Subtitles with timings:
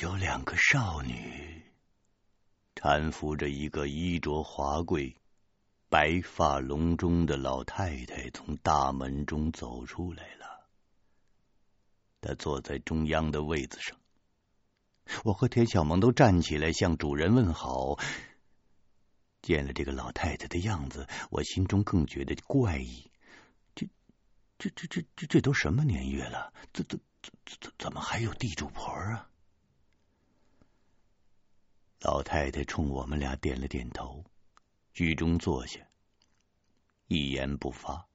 [0.00, 1.62] 有两个少女
[2.74, 5.14] 搀扶着一个衣着华贵、
[5.90, 10.66] 白发笼中的老太太，从大门中走出来了。
[12.22, 13.94] 她坐在中央的位子上，
[15.22, 17.98] 我和田小萌都站起来向主人问好。
[19.42, 23.10] 见了这个老太太的样子，我心中更觉得怪异。
[23.74, 23.86] 这、
[24.58, 26.54] 这、这、这、这、这都什么年月了？
[26.72, 29.29] 怎、怎、怎、怎、怎么还有地主婆啊？
[32.02, 34.24] 老太太冲我们俩点了点头，
[34.94, 35.80] 居中坐下，
[37.08, 38.06] 一言不发，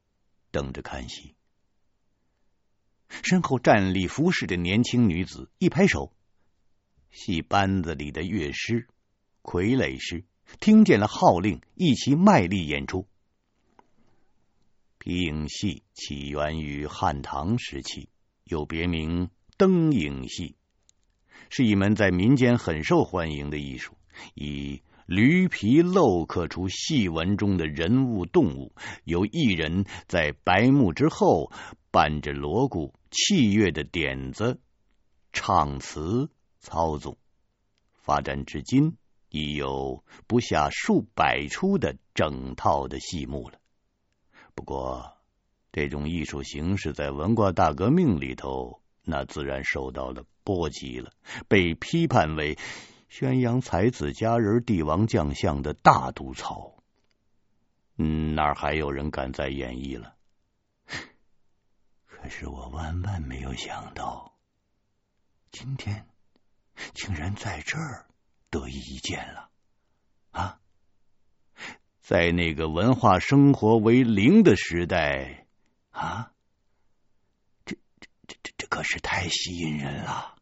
[0.49, 1.35] 等着看戏。
[3.07, 6.11] 身后站立服侍的年轻女子一拍手，
[7.11, 8.87] 戏班子里的乐师、
[9.43, 10.25] 傀儡师
[10.59, 13.07] 听见了号令，一起卖力演出。
[14.97, 18.09] 皮影戏起源于汉唐时期，
[18.45, 20.55] 又别名灯影戏。
[21.49, 23.93] 是一门在民间很受欢迎的艺术，
[24.33, 28.73] 以驴皮镂刻出戏文中的人物动物，
[29.03, 31.51] 由艺人在白幕之后
[31.91, 34.59] 伴着锣鼓、器乐的点子
[35.31, 36.29] 唱词
[36.59, 37.17] 操纵，
[37.93, 38.97] 发展至今
[39.29, 43.59] 已有不下数百出的整套的戏目了。
[44.55, 45.11] 不过，
[45.71, 50.23] 这种艺术形式在文化大革命里头，那自然受到了。
[50.45, 51.11] 波及了，
[51.49, 52.57] 被批判为
[53.09, 56.81] 宣扬才子佳人、帝王将相的大毒草。
[57.97, 60.15] 嗯，哪还有人敢再演绎了？
[62.05, 64.37] 可是我万万没有想到，
[65.51, 66.07] 今天
[66.93, 68.05] 竟然在这儿
[68.49, 69.49] 得以一见了
[70.31, 70.59] 啊！
[72.01, 75.47] 在那个文化生活为零的时代
[75.91, 76.33] 啊，
[77.65, 80.34] 这这这这这可是太吸引人了。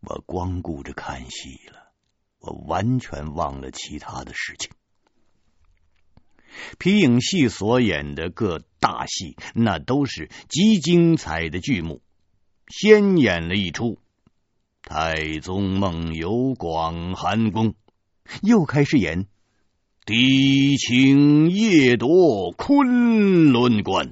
[0.00, 1.92] 我光顾着看戏了，
[2.38, 4.70] 我完全忘了其他的事情。
[6.78, 12.02] 皮影戏所演的各大戏，那都是极精彩的剧目。
[12.66, 13.94] 先演了一出
[14.82, 17.72] 《太宗梦游广寒宫》，
[18.42, 19.24] 又开始演
[20.06, 24.06] 《帝情夜夺昆仑关》。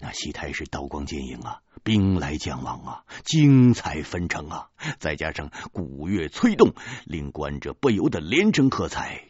[0.00, 1.62] 那戏台是刀光剑影啊！
[1.82, 4.70] 兵来将往啊，精彩纷呈啊！
[4.98, 6.74] 再加上鼓乐催动，
[7.04, 9.28] 令观者不由得连声喝彩。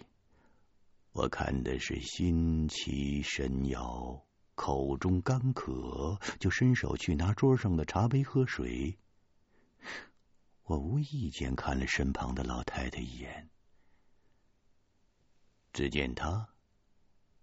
[1.12, 8.98] 我看的是心起神摇，口中干渴，就伸手去拿桌上的茶杯喝水。
[10.62, 13.50] 我无意间看了身旁的老太太一眼，
[15.72, 16.48] 只见她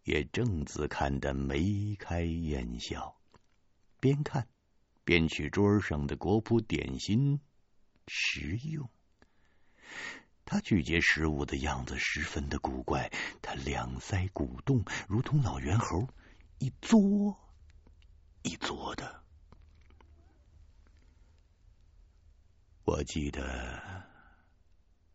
[0.04, 3.20] 也正自看得眉开眼笑，
[4.00, 4.48] 边看。
[5.04, 7.42] 边取桌上的果脯点心
[8.08, 8.88] 食用。
[10.46, 13.12] 他咀嚼食物的样子十分的古怪，
[13.42, 16.08] 他两腮鼓动，如同老猿猴，
[16.60, 17.36] 一嘬
[18.44, 19.24] 一嘬的。
[22.84, 24.04] 我记得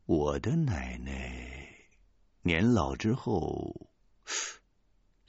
[0.05, 1.69] 我的奶奶
[2.43, 3.89] 年老之后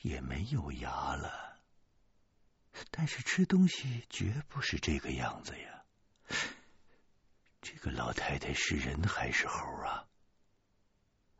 [0.01, 1.59] 也没有牙了。
[2.91, 5.83] 但是吃东西绝不是这个样子呀！
[7.61, 10.05] 这个老太太是人还是猴啊？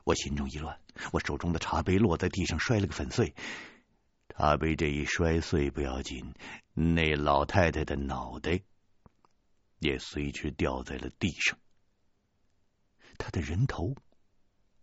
[0.04, 0.80] 我心中一乱，
[1.12, 3.36] 我手中的茶杯落在地上，摔了个粉碎。
[4.30, 6.34] 茶杯这一摔碎不要紧，
[6.74, 8.62] 那老太太的脑袋
[9.80, 11.58] 也随之掉在了地上。
[13.18, 13.96] 她的人头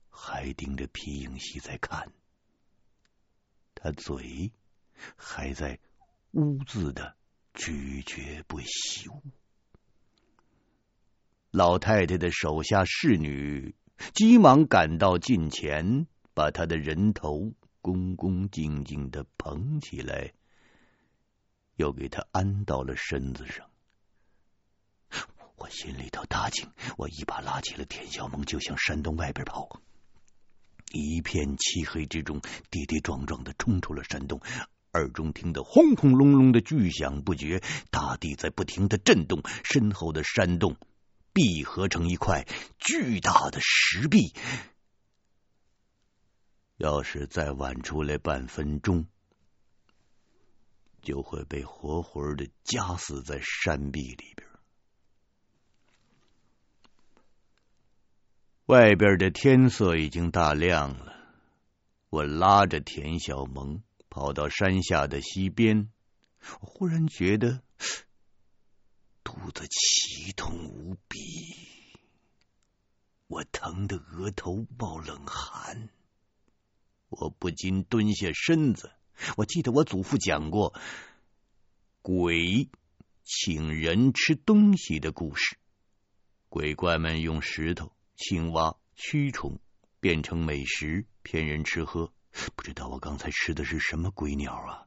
[0.09, 2.13] 还盯着皮影戏在看，
[3.85, 4.51] 他嘴
[5.15, 5.79] 还在。
[6.33, 7.15] 兀自的
[7.53, 9.23] 咀嚼不休。
[11.53, 13.77] 老太太的手下侍女
[14.15, 20.33] 急忙赶到近前，把她的人头恭恭敬敬的捧起来，
[21.77, 23.71] 又给她安到了身子上。
[25.55, 29.81] 我心里头大惊，我一把拉起了田小萌，就向山洞外边跑。
[31.01, 34.41] 一片漆黑之中，跌跌撞撞的冲出了山洞。
[34.93, 37.61] 耳中听得轰轰隆隆的巨响不绝，
[37.91, 40.77] 大地在不停的震动，身后的山洞
[41.33, 42.47] 闭合成一块
[42.79, 44.33] 巨大的石壁。
[46.77, 49.07] 要是再晚出来半分钟，
[51.03, 54.49] 就会被活活的夹死在山壁里边。
[58.67, 61.15] 外边的天色已经大亮了，
[62.11, 63.83] 我拉着田小萌。
[64.09, 65.91] 跑到山下的溪边，
[66.61, 67.65] 我忽然觉得
[69.25, 71.19] 肚子奇痛无比，
[73.27, 75.89] 我疼得额头冒冷汗，
[77.09, 78.93] 我不禁蹲下身子。
[79.37, 80.79] 我记得我祖父讲过
[82.01, 82.69] 鬼
[83.25, 85.57] 请人吃东西的故事，
[86.49, 89.59] 鬼怪们用石头、青蛙、蛆虫
[90.01, 92.13] 变成美食骗人吃喝。
[92.57, 94.87] 不知道我刚才吃的是什么鬼鸟啊！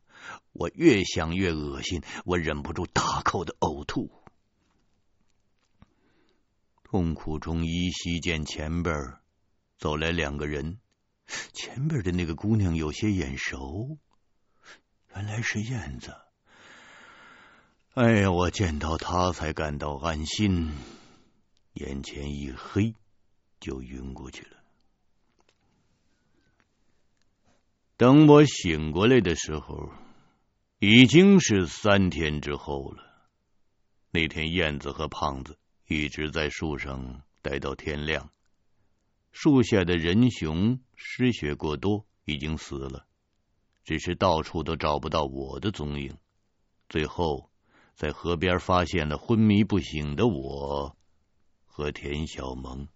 [0.51, 4.11] 我越想越恶心，我忍不住大口的呕吐。
[6.83, 8.95] 痛苦中依稀见前边
[9.77, 10.79] 走来两个人，
[11.53, 13.97] 前边的那个姑娘有些眼熟，
[15.13, 16.15] 原来是燕子。
[17.93, 20.71] 哎呀，我见到她才感到安心，
[21.73, 22.95] 眼前一黑，
[23.59, 24.57] 就晕过去了。
[27.97, 29.89] 等我醒过来的时候，
[30.79, 33.03] 已经是三天之后了。
[34.11, 35.57] 那天，燕子和胖子
[35.87, 38.31] 一直在树上待到天亮。
[39.31, 43.07] 树下的人熊失血过多，已经死了，
[43.83, 46.17] 只是到处都找不到我的踪影。
[46.89, 47.51] 最后，
[47.95, 50.95] 在河边发现了昏迷不醒的我
[51.65, 52.87] 和田小萌。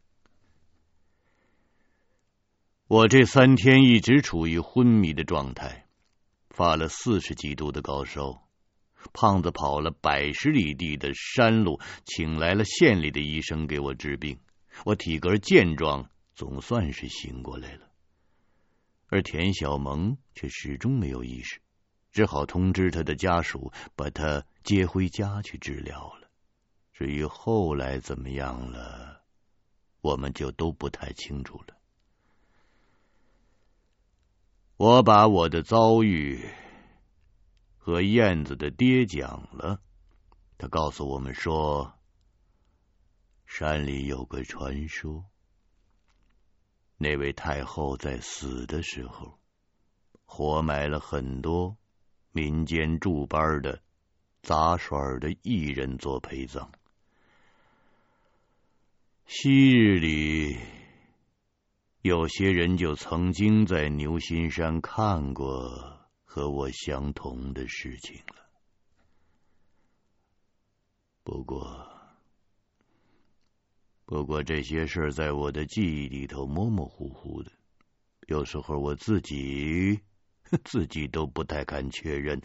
[2.94, 5.86] 我这三天一直处于昏迷的状态，
[6.50, 8.46] 发了四十几度的高烧。
[9.14, 14.38] 胖子跑了百十里地的山路，请来了县里的医生给我治病。
[14.84, 17.88] 我体格健壮，总算是醒过来了。
[19.08, 21.62] 而田小萌却始终没有意识，
[22.12, 26.28] 只好通知他的家属把他接回家去治疗了。
[26.92, 29.22] 至于后来怎么样了，
[30.02, 31.78] 我们就都不太清楚了。
[34.84, 36.44] 我把我的遭遇
[37.78, 39.80] 和燕子的爹讲了，
[40.58, 41.94] 他告诉我们说，
[43.46, 45.26] 山里有个传说，
[46.98, 49.38] 那位太后在死的时候，
[50.26, 51.78] 活埋了很多
[52.32, 53.84] 民间驻班的
[54.42, 56.72] 杂耍的艺人做陪葬。
[59.28, 60.81] 昔日里。
[62.02, 68.36] 有些人就曾经在牛心山看过和我相同的事情了。
[71.24, 71.88] 不过，
[74.06, 77.52] 不过这些事在我的记忆里头模模糊糊的，
[78.28, 80.00] 有时候我自己
[80.66, 82.42] 自己都不太敢确认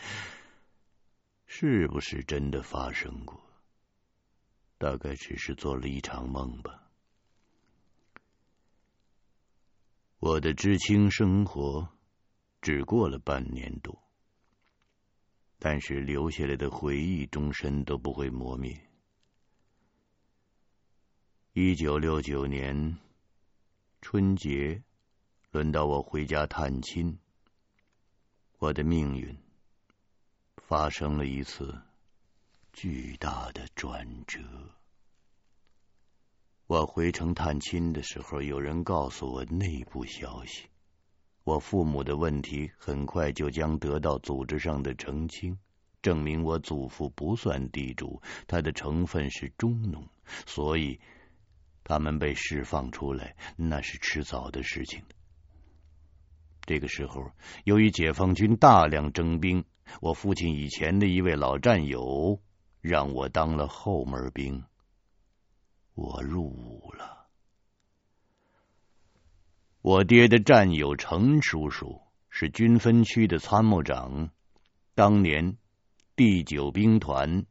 [1.47, 3.41] 是不是真的发生过，
[4.77, 6.86] 大概只是做了一场梦吧。
[10.29, 11.89] 我的知青生活
[12.61, 13.97] 只过了半年多，
[15.57, 18.77] 但是留下来的回忆终身都不会磨灭。
[21.53, 22.99] 一九六九年
[24.03, 24.83] 春节，
[25.53, 27.17] 轮到我回家探亲，
[28.59, 29.39] 我的命运
[30.57, 31.73] 发生了一次
[32.73, 34.41] 巨大的转折。
[36.69, 40.65] 我回城探亲的时候，有人告诉我内部消息：
[41.45, 45.57] 我父母的问题很快就将得到组织上的澄清，
[46.03, 50.09] 证明我祖父不算地主，他的成分是中农，
[50.45, 50.99] 所以
[51.85, 55.05] 他们被释放出来，那是迟早的事情。
[56.63, 57.31] 这个时候，
[57.63, 59.65] 由于解放军大量征兵，
[60.01, 62.41] 我父亲以前的一位老战友
[62.81, 64.65] 让我当了后门兵。
[65.97, 67.27] 我入伍了。
[69.81, 74.29] 我爹的战友程叔叔是军分区的参谋长，
[74.95, 75.57] 当年
[76.15, 77.47] 第九兵团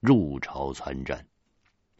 [0.00, 1.28] 入朝参战，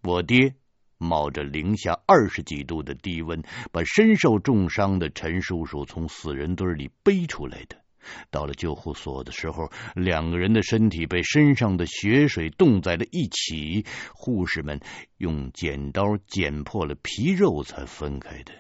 [0.03, 0.57] 我爹
[0.99, 7.84] 冒着零下二十几度的低温，把身受重伤的陈叔叔从死人堆里背出来的。
[8.31, 13.85] 到了救护所的时候，两个人的身体被身上的血水冻在了一起，
[14.15, 14.81] 护士们
[15.17, 18.53] 用剪刀剪破了皮肉才分开的。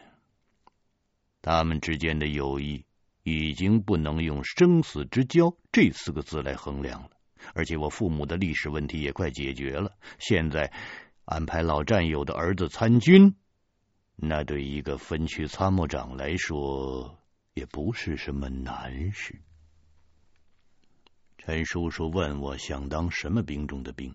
[1.42, 2.84] 他们之间的友谊
[3.22, 7.10] 已经不能用生死之交这四个字来衡量了，
[7.54, 9.92] 而且我父母的历史问题也快解决了。
[10.18, 10.72] 现在
[11.24, 13.34] 安排老战友的儿子参军，
[14.16, 17.18] 那对一个分区参谋长来说，
[17.54, 19.40] 也不是什么难事。
[21.38, 24.14] 陈叔叔问我想当什么兵种的兵，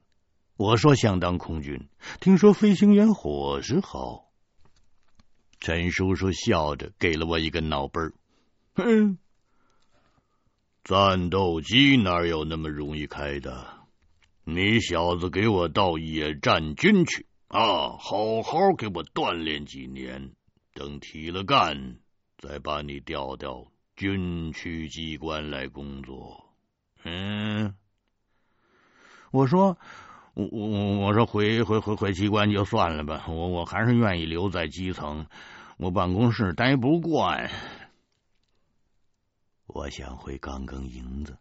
[0.58, 1.88] 我说想当空军，
[2.20, 4.30] 听说飞行员伙食好。
[5.62, 8.14] 陈叔叔笑着给了我一个脑杯儿，
[8.76, 9.18] 哼，
[10.84, 13.80] 战斗机哪有那么容易开的？
[14.44, 20.32] 你小子给我到野战军去啊，好好给我锻炼几年，
[20.74, 22.00] 等提了干，
[22.40, 26.54] 再把你调到军区机关来工作。
[27.04, 27.76] 嗯，
[29.32, 29.78] 我说，
[30.34, 35.28] 我我我说回回回回机关就算了吧，我我还是愿意留在基层，
[35.78, 37.52] 我办公室待不惯。
[39.68, 41.38] 我想回刚刚营子，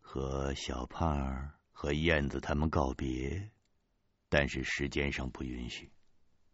[0.00, 3.50] 和小胖儿和燕子他们告别，
[4.28, 5.90] 但是时间上不允许，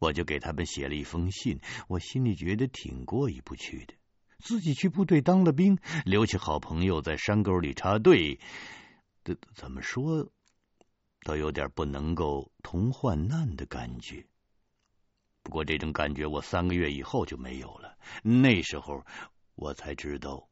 [0.00, 1.60] 我就给他们写了一封信。
[1.86, 3.94] 我心里觉得挺过意不去的。
[4.38, 8.40] 自己去部队当了兵，留起好朋友在山沟里插队，
[9.22, 10.32] 这怎么说
[11.24, 14.26] 都有点不能够同患难的感觉。
[15.42, 17.98] 不过这种感觉我三个月以后就没有了。
[18.22, 19.04] 那时候
[19.54, 20.48] 我才知道，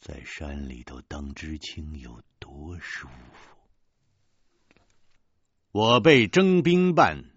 [0.00, 3.56] 在山里头当知青有多舒服。
[5.70, 7.33] 我被征兵办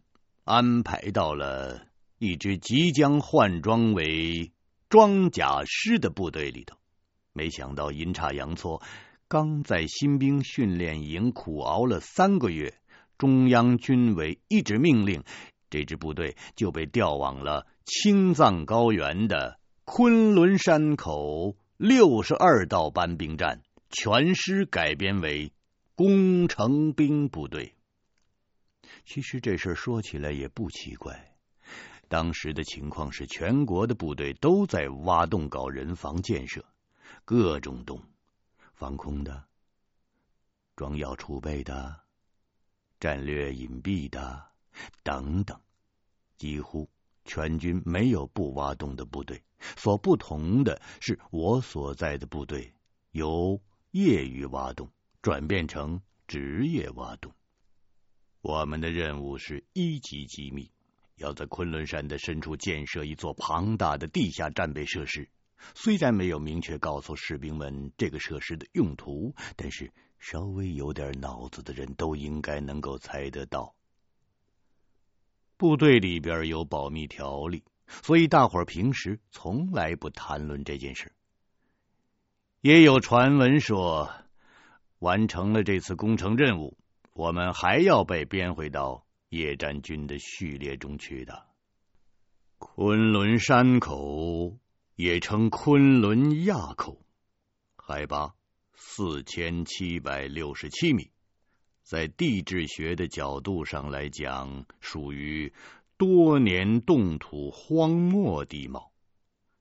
[0.47, 1.85] 安排到了
[2.17, 4.51] 一支即将换装为。
[4.89, 6.77] 装甲师的部队里头，
[7.33, 8.81] 没想到阴差阳错，
[9.27, 12.73] 刚在新兵训练营苦熬了三个月，
[13.17, 15.25] 中央军委一纸命令，
[15.69, 25.51] 这支部队就被调往了青藏高原的昆仑山口六十二道班兵站，全师改编为
[25.95, 27.73] 工程兵部队。
[29.07, 31.33] 其实这事说起来也不奇怪。
[32.09, 36.65] 当时的情况是，全国的部队都在挖洞搞人防建设，
[37.23, 38.03] 各种洞，
[38.73, 39.45] 防空的、
[40.75, 42.01] 装药储备的、
[42.99, 44.45] 战略隐蔽的
[45.03, 45.57] 等等，
[46.35, 46.89] 几乎
[47.23, 49.41] 全军没有不挖洞的部队。
[49.77, 52.73] 所不同的是，我所在的部队
[53.11, 53.61] 由
[53.91, 57.33] 业余挖洞转变成职业挖洞。
[58.47, 60.71] 我们的任务是一级机密。
[61.17, 65.27] 要在昆仑山的深处建设一座庞大的地下战备设施，
[65.75, 73.75] 虽然没有明确告诉士兵们这个设施的用途，但是稍微有点脑子的人都应该能够猜得到。
[75.57, 77.65] 部队里边有保密条例，
[78.01, 81.11] 所以大伙儿平时从来不谈论这件事。
[82.61, 84.09] 也有传闻说，
[84.99, 86.77] 完成了这次工程任务，
[87.17, 89.03] 我们还要被编回到。
[89.29, 91.47] 野战军的序列中去的
[92.59, 94.57] 昆仑山口，
[94.95, 97.01] 也称昆仑垭口，
[97.75, 98.35] 海拔
[98.73, 101.11] 四千七百六十七米，
[101.83, 105.51] 在地质学的角度上来讲，属于
[105.97, 108.93] 多年冻土荒漠地貌，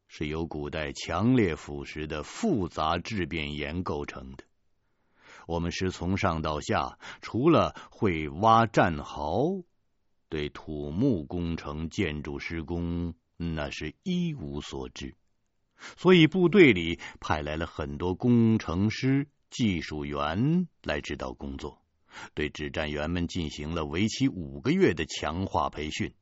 [0.06, 4.44] 是由古代强烈腐蚀的复杂质变岩构成的。
[5.46, 9.62] 我们师从上到下，除了会挖战壕，
[10.28, 15.14] 对土木工程、建筑施工那是一无所知。
[15.96, 21.80] 所以部队里派来了很多工程师、技术员来指导工作，
[22.34, 26.12] 对指战员们进行了为期五个月的强化培训。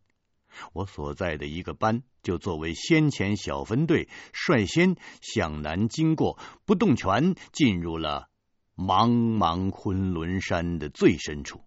[0.72, 8.28] 我所在的一个班就作为先遣小分队，率先向南经过不动泉，进入了。
[8.76, 11.64] 茫茫昆仑山的最深处，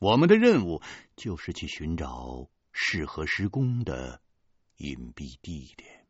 [0.00, 0.82] 我们的任务
[1.14, 4.20] 就是去寻找适合施工的
[4.78, 6.06] 隐蔽地点。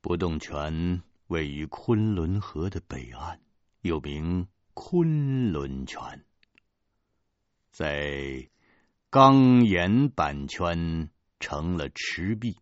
[0.00, 3.40] 不动泉位于昆仑河的北岸，
[3.80, 6.24] 又名昆仑泉，
[7.70, 8.50] 在
[9.08, 11.08] 钢岩板圈
[11.40, 12.58] 成了池壁，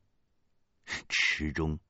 [1.08, 1.80] 池中。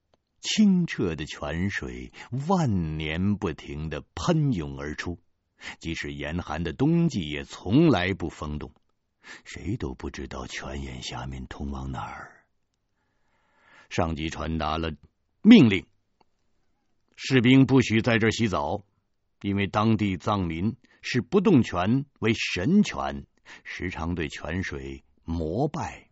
[0.43, 2.13] 清澈的泉水
[2.49, 5.19] 万年不停的喷涌而出，
[5.79, 8.73] 即使严寒的冬季也从来不封冻。
[9.45, 12.45] 谁都不知道泉眼下面通往哪儿。
[13.89, 14.91] 上级传达了
[15.43, 15.87] 命令，
[17.15, 18.85] 士兵不许在这儿洗澡，
[19.43, 23.27] 因为当地藏民视不动泉为神泉，
[23.63, 26.09] 时常对泉水膜拜。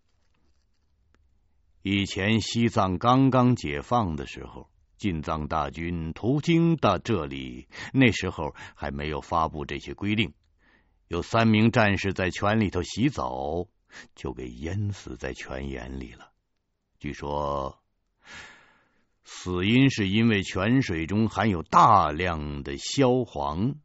[1.82, 4.68] 以前西藏刚刚解放的时候，
[4.98, 10.34] 进藏大军途经到这里，那时候还没有发布这些规定。
[11.08, 13.66] 有三名战士在泉里头洗澡，
[14.14, 16.30] 就给淹死在泉眼里了。
[16.98, 17.82] 据说
[19.24, 23.76] 死因是因为泉水中含有大量的硝磺。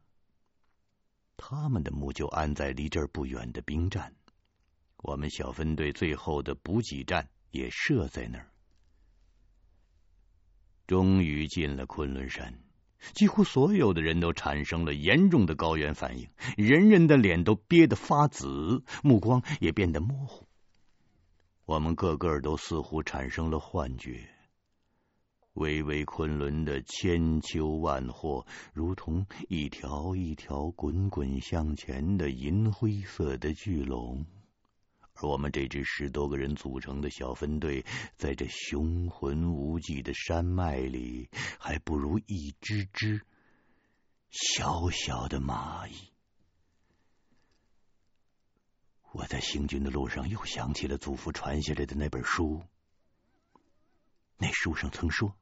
[1.38, 4.14] 他们的墓就安在离这儿不远的兵站，
[4.98, 7.30] 我们小分队最后的补给站。
[7.56, 8.50] 也设在那儿。
[10.86, 12.60] 终于进了昆仑山，
[13.14, 20.46] 几乎所有的人都产生了严重的高原反应，人人的脸都憋得发紫，目光也变得模糊。
[21.64, 24.28] 我们个个都似乎产生了幻觉。
[25.54, 34.26] 巍巍昆仑的千秋万壑，如同一条一条滚滚向前的银灰色的巨龙，
[35.16, 37.84] 而我们这支十多个人组成的小分队，
[38.16, 43.22] 在这雄浑无际的山脉里，还不如一只只
[44.30, 46.12] 小小的蚂蚁。
[49.12, 52.62] 我在行军的路上，又想起了祖父传下来的那本书，
[54.36, 55.34] 那书上曾说。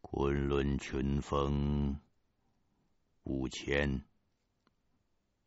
[0.00, 2.00] 昆仑群峰
[3.24, 4.04] 五千，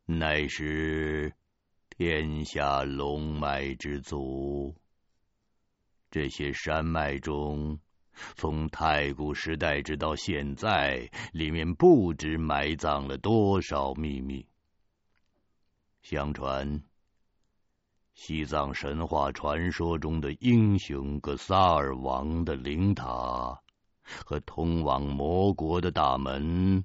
[0.06, 1.34] 乃是
[2.00, 4.74] 天下龙脉之祖。
[6.10, 7.78] 这些山脉中，
[8.38, 14.48] 从太古时代直到现在，里面不知埋葬了多少秘密。
[16.02, 16.82] 相传，
[18.14, 23.60] 西藏神话传说中的英雄格萨尔王的灵塔。
[24.26, 26.82] 和通往魔国的大门，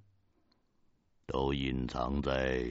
[1.24, 2.66] 都隐藏在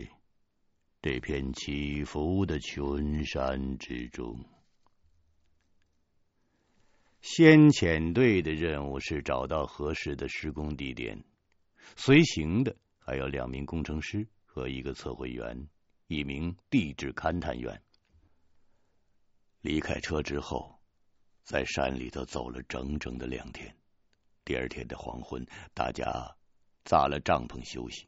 [1.04, 4.40] 这片起伏的群山之中。
[7.22, 11.22] 先遣队的任务是找到合适的施工地点，
[11.98, 15.68] 随行的还有两名工程师和一个测绘员，
[16.08, 17.82] 一名地质勘探员。
[19.60, 20.80] 离开车之后，
[21.44, 23.76] 在山里头走了整整的两天。
[24.46, 26.38] 第二天的黄昏，大家
[26.86, 28.08] 扎了帐篷休息。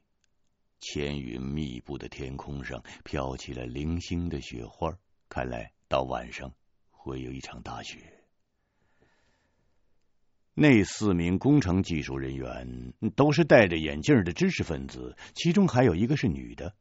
[0.88, 4.96] 千云密布的天空上飘起了零星的雪花，
[5.28, 6.54] 看来到晚上
[6.92, 7.98] 会有一场大雪。
[10.54, 16.76] 那四名工程技术人员都是戴着眼镜的知识分子，其中还有一个是女的。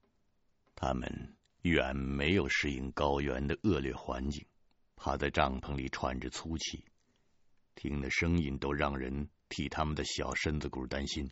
[0.76, 4.44] 他们远没有适应高原的恶劣环境，
[4.97, 6.84] 趴在帐篷里喘着粗气，
[7.75, 9.28] 听的声音都让人。
[9.50, 11.30] 替他们的小身子骨担心。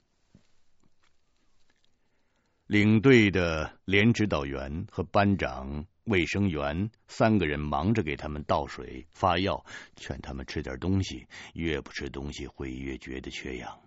[2.66, 9.64] 领队的连指导员和班长、卫生员三个人忙着给他们倒水、发药，
[9.96, 11.26] 劝他们吃点东西。
[11.54, 13.78] 越不吃东西，会越觉得缺氧。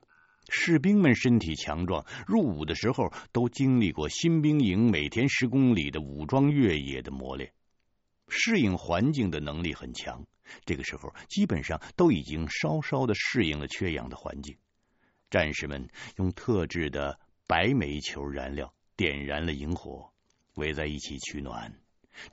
[0.49, 7.51] 士兵们身体强壮，入伍的时候都经历过新兵营每天十公里的武装越野的磨练，
[8.27, 10.27] 适应环境的能力很强。
[10.65, 14.57] 这个时候，基本上都已经稍稍的适应了缺氧的环境。
[15.31, 20.11] 战士们用特制的白煤球燃料点燃了营火，
[20.55, 21.79] 围在一起取暖，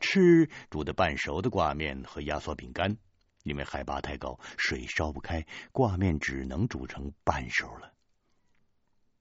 [0.01, 2.97] 吃煮的半熟的挂面和压缩饼干。
[3.45, 7.93] 因为海拔太高，水烧不开，挂面只能煮成半熟了。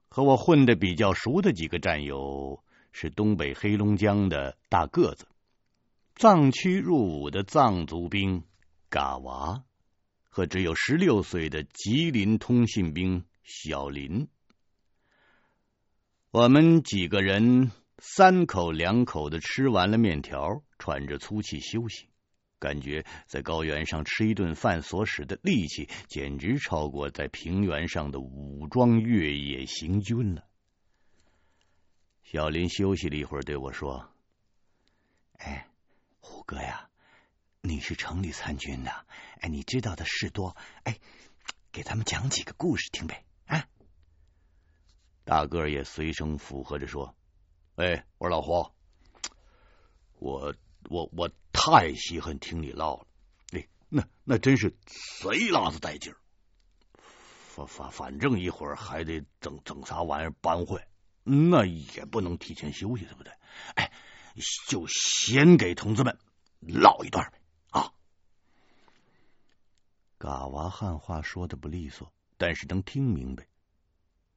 [0.09, 5.27] 和我混的比较熟的几个战友是东北黑龙江的大个子，
[6.15, 8.43] 藏区入伍的藏族兵。
[8.89, 9.63] 嘎娃
[10.29, 14.27] 和只有十六岁的吉林通信兵小林，
[16.31, 22.07] 我们几个人三口两口的吃完了面条，喘着粗气休息，
[22.57, 30.45] 感觉在高原上吃一顿饭所使的力气，简直超过在平原上的武装越野行军了。
[32.23, 34.09] 小林休息了一会儿，对我说
[35.37, 35.67] ：“哎，
[36.21, 36.87] 虎哥呀。”
[37.59, 39.05] 你是城里参军的，
[39.41, 40.97] 哎，你知道的事多，哎，
[41.73, 43.25] 给咱们讲几个故事听呗，
[45.23, 47.15] 大个也随声附和着说
[47.75, 48.71] ：“哎，我说老胡，
[50.19, 50.55] 我
[50.89, 53.07] 我我太稀罕听你唠了，
[53.53, 54.71] 哎，那那真是
[55.21, 56.17] 贼拉子带劲儿，
[56.95, 60.83] 反反反正一会儿还得整整啥玩意儿班会，
[61.23, 63.31] 那也不能提前休息，对不对？
[63.75, 63.91] 哎，
[64.67, 66.17] 就先给同志们
[66.59, 67.93] 唠一段呗啊。”
[70.17, 73.47] 嘎娃汉话说的不利索，但是能听明白。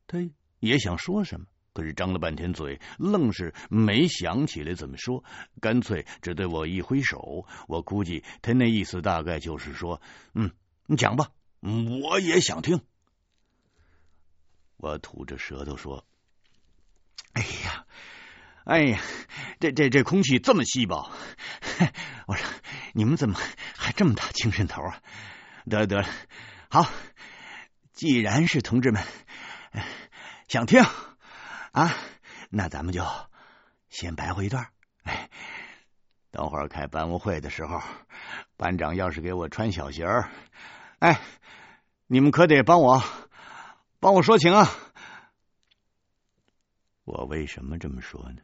[0.07, 0.19] 他
[0.65, 5.25] 也想说什么，可是张了半天嘴，愣是没想起来怎么说，
[5.61, 7.47] 干脆只对我一挥手。
[7.69, 10.01] 我估计他那意思大概就是说
[10.35, 10.51] ：“嗯，
[10.87, 12.81] 你讲吧，我也想听。”
[14.77, 16.05] 我吐着舌头说
[17.33, 17.87] ：“哎呀，
[18.65, 19.01] 哎呀，
[19.61, 21.11] 这这这空气这么稀薄，
[22.27, 22.47] 我说
[22.93, 23.39] 你们怎么
[23.77, 25.03] 还这么大精神头啊？”
[25.67, 26.09] 得了得了，
[26.69, 26.91] 好，
[27.95, 29.03] 既然是同志们
[30.49, 30.83] 想听
[31.73, 31.95] 啊，
[32.51, 33.03] 那咱们就
[33.89, 34.69] 先白活一段。
[35.03, 35.31] 哎，
[36.31, 37.81] 等会儿开班务会的时候，
[38.57, 40.31] 班长要是给我穿小鞋儿，
[40.99, 41.21] 哎，
[42.07, 43.03] 你们可得帮我
[44.01, 44.69] 帮我说情啊！
[47.05, 48.43] 我为什么这么说呢？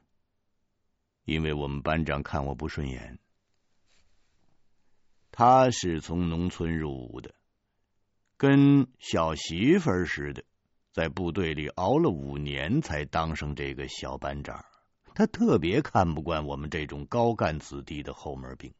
[1.24, 3.18] 因为我们班长看我不顺眼。
[5.30, 7.34] 他是从农村入伍的，
[8.36, 10.44] 跟小媳妇似的，
[10.92, 14.64] 在部队里熬了五年才当上这个小班长。
[15.14, 18.72] 他特别看不惯我们这种高干子弟的后门兵。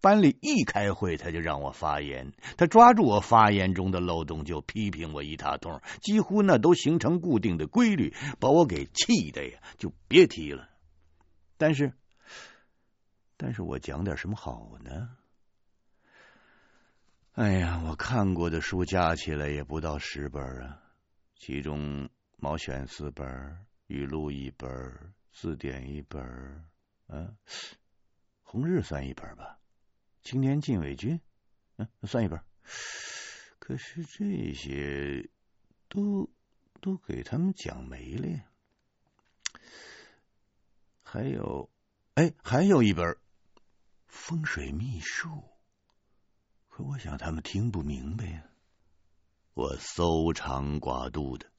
[0.00, 10.68] 班里一开会，他就让我发言，他抓住我发言中的漏洞就批评我一大通，几乎那都形成固定的规律，把我给气的呀，就别提了。
[11.58, 11.92] 但是，
[13.36, 15.10] 但是我讲点什么好呢？
[17.34, 20.82] 哎呀，我看过的书加起来也不到十本啊，
[21.38, 22.04] 其中
[22.36, 26.20] 《毛选》四本，语录一本，字典一本，
[27.06, 27.36] 嗯，
[28.42, 29.58] 《红日》算一本吧，
[30.28, 31.16] 《青年禁卫军》
[31.76, 32.42] 嗯算一本，
[33.60, 35.30] 可是这些
[35.88, 36.28] 都
[36.80, 38.44] 都给他们讲没了呀。
[41.04, 41.70] 还有，
[42.14, 43.06] 哎，还有一本
[44.08, 45.28] 《风水秘术》。
[46.68, 48.47] 可我想他们听不明白呀。
[49.58, 51.50] 我搜肠刮肚的，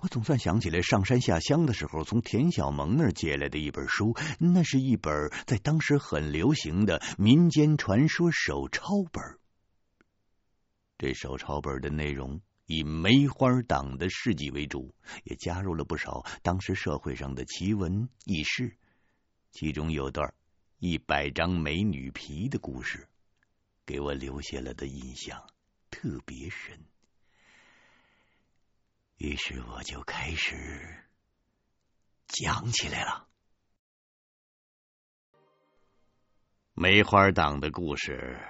[0.00, 5.12] 我总算想起来上山下乡的时候从田小萌那儿借来的一本书，那是一本
[5.44, 9.20] 在当时很流行的民间传说手抄本。
[10.96, 18.76] 这手抄本的内容以梅花党的事迹为主，也加入了不少当时社会上的奇闻异事，
[19.50, 20.32] 其中有段
[20.78, 23.08] 一百张美女皮的故事。
[23.84, 25.44] 给我留下了的印象
[25.90, 26.84] 特别深，
[29.16, 31.04] 于是我就开始
[32.26, 33.28] 讲起来了。
[36.74, 38.40] 梅花党的故事，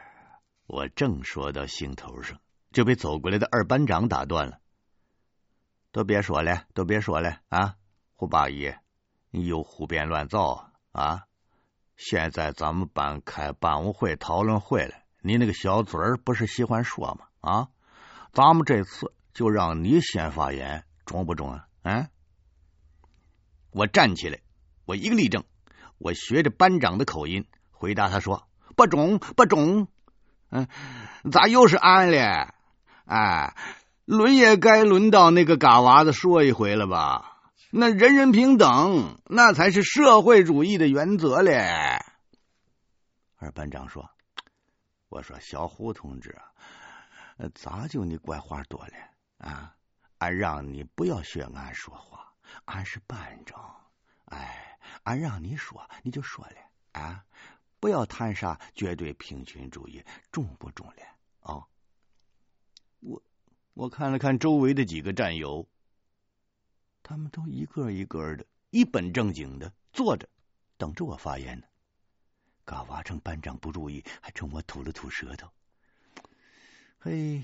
[0.66, 4.60] 我正说到兴头上，就被走过来的二班长打断了。
[5.90, 7.76] 都别说了，都别说了啊！
[8.14, 8.72] 胡八一，
[9.30, 11.26] 你又胡编乱造啊！
[11.96, 14.94] 现在咱们班开班务会讨论会了。
[15.20, 17.28] 你那个小嘴儿不是喜欢说吗？
[17.40, 17.68] 啊，
[18.32, 21.66] 咱们这次就让你先发言，中不中啊？
[21.82, 22.08] 嗯，
[23.70, 24.40] 我站起来，
[24.84, 25.44] 我一个立正，
[25.98, 29.88] 我学着班长的口音回答他说：“不中，不中。”
[30.50, 30.68] 嗯，
[31.30, 32.48] 咋又是俺嘞？
[33.06, 33.56] 哎，
[34.04, 37.38] 轮也该轮到那个嘎娃子说一回了吧？
[37.70, 41.58] 那人人平等，那才是社会主义的原则嘞。
[43.36, 44.10] 二班长说。
[45.08, 46.38] 我说小胡同志，
[47.54, 48.92] 咋就你怪话多了
[49.42, 49.76] 啊？
[50.18, 52.32] 俺让你不要学俺说话，
[52.66, 53.90] 俺是班长，
[54.26, 56.56] 哎，俺让你说你就说了
[56.92, 57.24] 啊，
[57.80, 60.00] 不要谈啥绝对平均主义，
[60.30, 61.02] 中不中了？
[61.40, 61.66] 哦，
[63.00, 63.20] 我
[63.74, 65.68] 我看了看周围的几个战友，
[67.02, 70.28] 他们都一个一个的一本正经的坐着，
[70.76, 71.66] 等着我发言呢。
[72.64, 75.50] 嘎娃趁班长不注意，还冲我吐了吐舌头。
[77.00, 77.42] 嘿，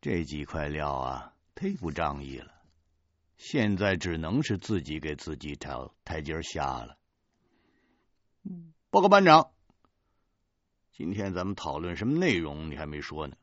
[0.00, 2.54] 这几块料啊，忒不仗义了。
[3.36, 6.98] 现在只能是自己给自己找台阶下了。
[8.90, 9.52] 报告班长，
[10.92, 12.70] 今天咱们讨论什么内容？
[12.70, 13.36] 你还没说呢。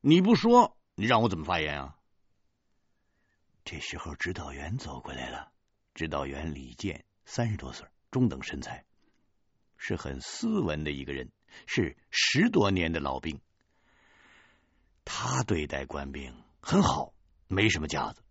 [0.00, 1.98] 你不说，你让我怎么发言啊？
[3.64, 5.50] 这时候，指导员走过来了。
[5.94, 8.84] 指导员李健，三十多岁，中等身材。
[9.76, 11.30] 是很斯文的一个人，
[11.66, 13.40] 是十多年的老兵。
[15.04, 17.12] 他对待官兵很好，
[17.52, 18.22] 没什么架子。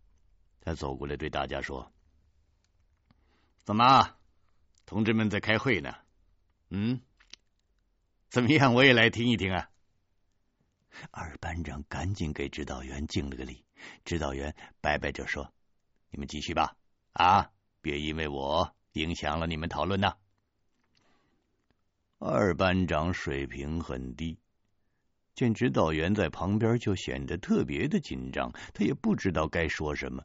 [0.61, 1.91] 他走过来对大家说
[3.63, 4.15] ：“怎么，
[4.85, 5.95] 同志们在开会呢？
[6.69, 7.01] 嗯，
[8.29, 8.73] 怎么样？
[8.73, 9.69] 我也来听一听啊。”
[11.11, 13.63] 二班长赶紧给指导员敬了个礼。
[14.03, 15.53] 指导员摆摆手说
[16.11, 16.75] ：“你们继续吧，
[17.13, 20.17] 啊，别因为我影响了你们讨论呐。”
[22.19, 24.40] 二班长水平很低，
[25.33, 28.51] 见指导员在旁边就显得特别的紧张。
[28.73, 30.23] 他也不知道该说什么，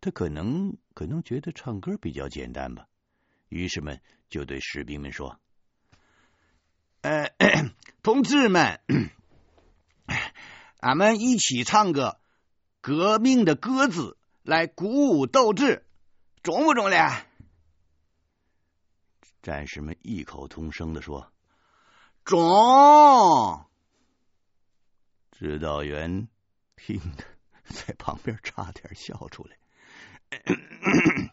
[0.00, 2.86] 他可能可能觉得唱歌比较简单吧。
[3.48, 5.40] 于是们就对士兵们说
[7.00, 7.32] ：“呃，
[8.02, 8.80] 同志们，
[10.80, 12.20] 俺们一起唱个
[12.80, 15.86] 革命的歌子来鼓舞斗志，
[16.42, 16.98] 中不中嘞？”
[19.40, 21.32] 战士们异口同声的说。
[22.24, 23.64] 中！
[25.38, 26.26] 指导员
[26.74, 27.24] 听得
[27.72, 29.56] 在旁边差点笑出来，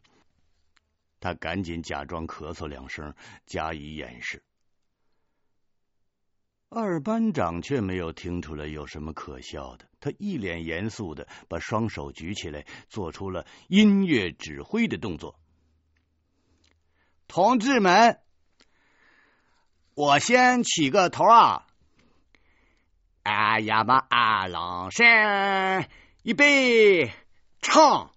[1.20, 3.16] 他赶紧假装咳嗽两声，
[3.48, 4.44] 加以掩饰。
[6.70, 15.40] 二班长却没有听出来有什么可笑的，他一脸严肃的把双手举起来，做出了音乐指挥的动作。
[17.28, 18.20] 同志们，
[19.96, 21.65] 我先起个头啊！
[23.26, 25.90] 哎呀嘛，二郎山，
[26.22, 27.12] 预备，
[27.60, 28.12] 唱！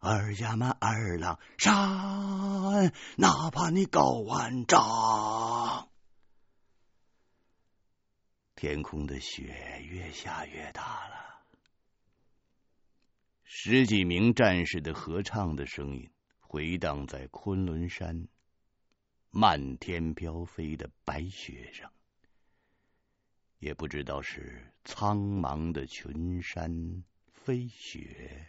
[0.00, 5.88] 二呀嘛，二郎山，哪怕你高万丈。
[8.56, 11.44] 天空的雪越下越大了，
[13.44, 18.26] 十几名战士的合唱的声音回荡在昆仑山
[19.30, 21.92] 漫天飘飞的白雪上，
[23.62, 28.44] 也不知道是苍茫的群山飞雪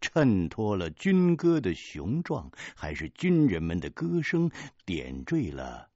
[0.00, 4.50] 衬托了军歌的雄壮，还是军人们的歌声
[4.84, 5.88] 点缀了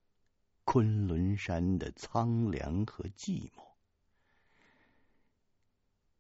[0.62, 3.72] 昆仑山的苍凉和寂寞。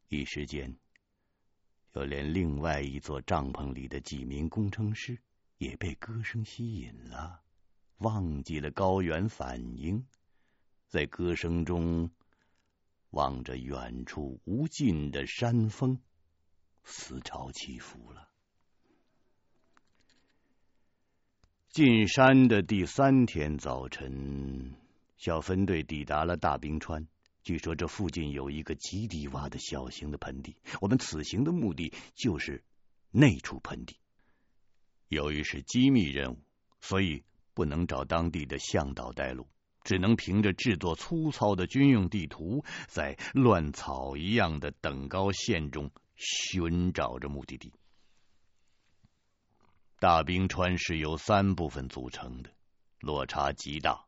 [0.08, 0.76] 一时间，
[1.92, 5.16] 就连另外一座帐篷里的几名工程师。
[5.58, 7.42] 也被歌声吸引了，
[7.98, 10.02] 忘记了高原反应，
[10.88, 12.10] 在歌声中
[13.10, 15.98] 望着远处无尽的山峰，
[16.84, 18.28] 思潮起伏了。
[21.70, 24.74] 进山的第三天早晨，
[25.16, 27.06] 小分队抵达了大冰川。
[27.42, 32.62] 据说这附近有一个极低洼的小型的盆地，我们此行的目的就是
[33.10, 33.96] 那处盆地。
[35.08, 36.38] 由于是机密任务，
[36.80, 39.48] 所以不能找当地的向导带路，
[39.82, 47.72] 只能凭着制作粗糙的军用地图，在乱草一样的等高线中寻找着目的地。
[49.98, 52.50] 大冰川是由三部分组成的，
[53.00, 54.06] 落差极大，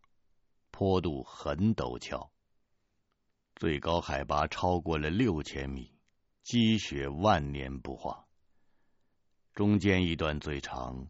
[0.70, 2.30] 坡度很陡峭，
[3.56, 5.92] 最高海拔超过了六千米，
[6.42, 8.26] 积雪万年不化。
[9.54, 11.06] 中间一段最长，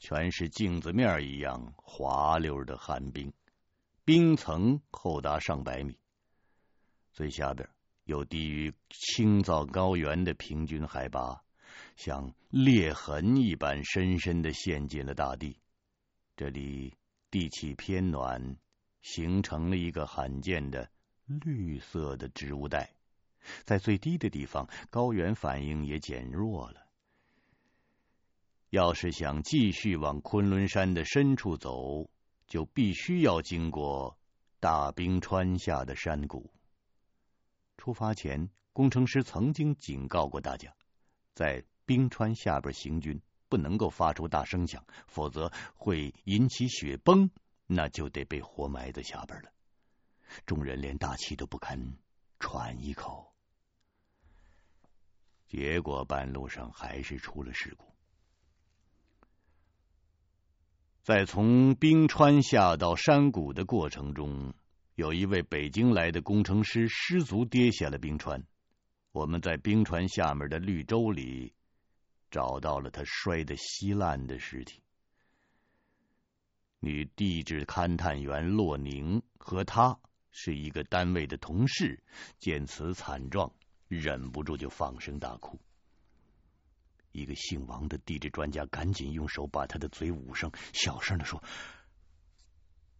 [0.00, 3.32] 全是镜子面一样滑溜的寒冰，
[4.06, 5.98] 冰层厚达上百米。
[7.12, 7.68] 最下边
[8.04, 11.42] 有低于青藏高原的平均海拔，
[11.96, 15.58] 像裂痕一般深深的陷进了大地。
[16.36, 16.96] 这里
[17.32, 18.56] 地气偏暖，
[19.02, 20.88] 形成了一个罕见的
[21.24, 22.88] 绿色的植物带。
[23.64, 26.86] 在最低的地方，高原反应也减弱了。
[28.70, 32.08] 要是想继续往昆仑山的深处走，
[32.46, 34.18] 就必须要经过
[34.60, 36.52] 大冰川下的山谷。
[37.76, 40.74] 出发前，工程师曾经警告过大家，
[41.34, 47.30] 在冰川下边行军不能够发出大声响，否则会引起雪崩，
[47.66, 49.52] 那就得被活埋在下边了。
[50.44, 51.96] 众人连大气都不敢
[52.40, 53.32] 喘一口，
[55.46, 57.95] 结果半路上还是出了事故。
[61.06, 64.52] 在从冰川下到山谷的过程中，
[64.96, 68.42] 有一位北京来的工程师失足跌下了冰川。
[69.12, 71.54] 我们在冰川下面的绿洲里
[72.28, 74.82] 找到了他摔得稀烂的尸体。
[76.80, 79.96] 女地质勘探员洛宁和他
[80.32, 82.02] 是一个单位的同事，
[82.40, 83.52] 见此惨状，
[83.86, 85.56] 忍不住就放声大哭。
[87.16, 91.42] 一个姓王的地质专家赶紧用手把他的嘴捂上，小声的说：“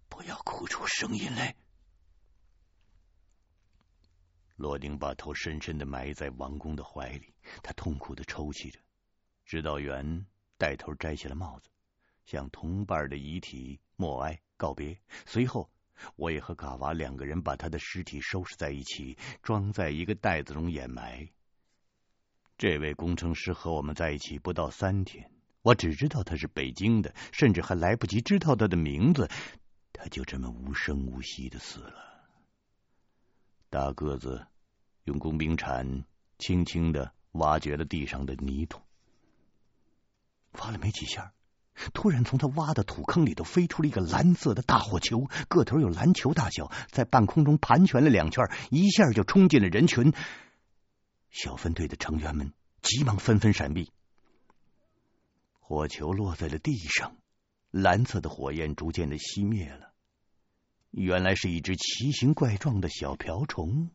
[0.08, 1.54] 不要哭出声音来。”
[4.56, 8.80] 罗丁把头深深的埋在王工的怀里，他痛苦的抽泣着。
[9.44, 10.26] 指导员
[10.56, 11.68] 带头摘下了帽子，
[12.24, 14.98] 向同伴的遗体默哀告别。
[15.26, 15.70] 随后，
[16.16, 21.28] 我也和嘎娃两个人把他的尸体收拾在一起，装在一个袋子中掩埋。
[22.58, 29.28] 这位工程师和我们在一起不到三天，我只知道他是北京的，甚至还来不及知道他的名字，
[29.92, 31.94] 他就这么无声无息的死了。
[33.68, 34.46] 大个子
[35.04, 36.04] 用工兵铲
[36.38, 38.80] 轻轻的挖掘了地上的泥土，
[40.52, 41.34] 挖了没几下，
[41.92, 50.14] 突然从他挖的土坑里头飞出了一个蓝色的大火球，个头有篮球大小，在半空中盘旋了两圈，一下就冲进了人群。
[51.30, 53.90] 小分队的成员们急忙纷纷闪避，
[55.60, 57.16] 火球落在了地上，
[57.70, 59.92] 蓝色的火焰逐渐的熄灭了。
[60.92, 63.90] 原来是一只奇形怪状的小瓢虫，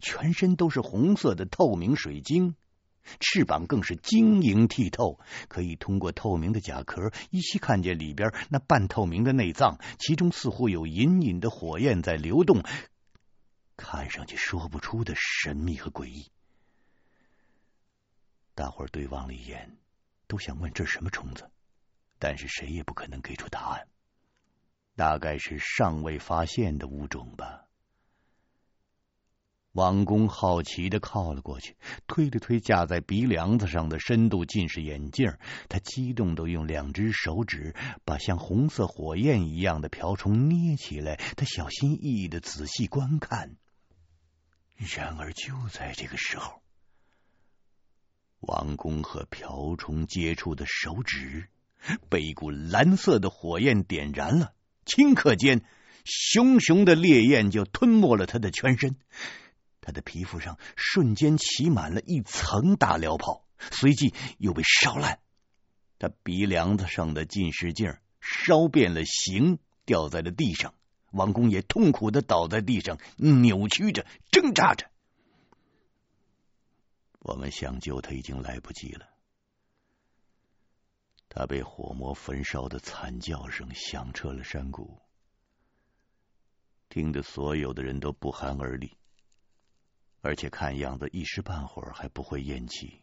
[0.00, 2.56] 全身都是红色的透明水晶，
[3.20, 5.18] 翅膀更是晶莹剔透，
[5.48, 12.62] 可以通过透明的甲壳依稀看见里边那半透明的内脏，其中似乎有隐隐的火焰在流动，
[13.76, 16.31] 看上去说不出的神秘和诡异。
[18.54, 19.76] 大伙儿对望了一眼，
[20.26, 21.50] 都想问这是什么虫子，
[22.18, 23.88] 但是谁也不可能给出答案。
[24.94, 27.66] 大概是尚未发现的物种吧。
[29.72, 35.32] 王公好奇的靠了过去，推了推架在鼻梁子上的深度近视眼镜，
[35.70, 43.56] 他激动的用两只手指把像红色火焰一样的瓢虫捏起来，他小心翼翼的仔细观看。
[44.76, 46.61] 然而就在这个时候，
[48.42, 51.48] 王宫和瓢虫接触的手指
[52.08, 54.52] 被一股蓝色的火焰点燃了，
[54.84, 55.62] 顷刻间，
[56.04, 58.96] 熊熊的烈焰就吞没了他的全身。
[59.80, 65.20] 他的皮肤上瞬间起满了一层大燎泡，随即又被烧烂。
[66.00, 70.74] 他鼻梁子上的近视镜烧变了形，掉在了地上。
[71.12, 74.86] 王宫也痛苦的倒在地上，扭曲着，挣扎着。
[77.22, 79.08] 我们想救他已经来不及了。
[81.28, 85.00] 他被火魔焚烧的惨叫声响彻了山谷，
[86.88, 88.98] 听得所有的人都不寒而栗。
[90.20, 93.02] 而且看样子一时半会儿还不会咽气。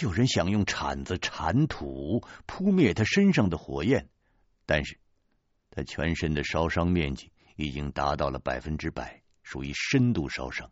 [0.00, 4.08] 有人想用铲子铲土扑灭他身上的火焰，
[4.66, 5.00] 但是
[5.70, 10.70] 他全身的烧伤面积已经达到了百分之百，属于深度烧伤。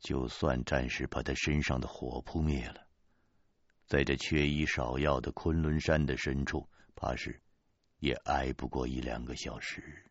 [0.00, 2.86] 就算暂时把他身上的火扑灭了，
[3.86, 7.40] 在这缺医少药的昆仑山的深处，怕是
[7.98, 10.10] 也挨不过一两个小时。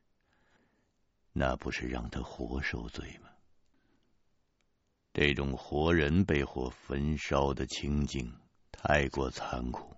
[1.34, 3.30] 那不是让他活受罪吗？
[5.14, 8.34] 这种活人被火焚烧的情景
[8.72, 9.96] 太过残酷，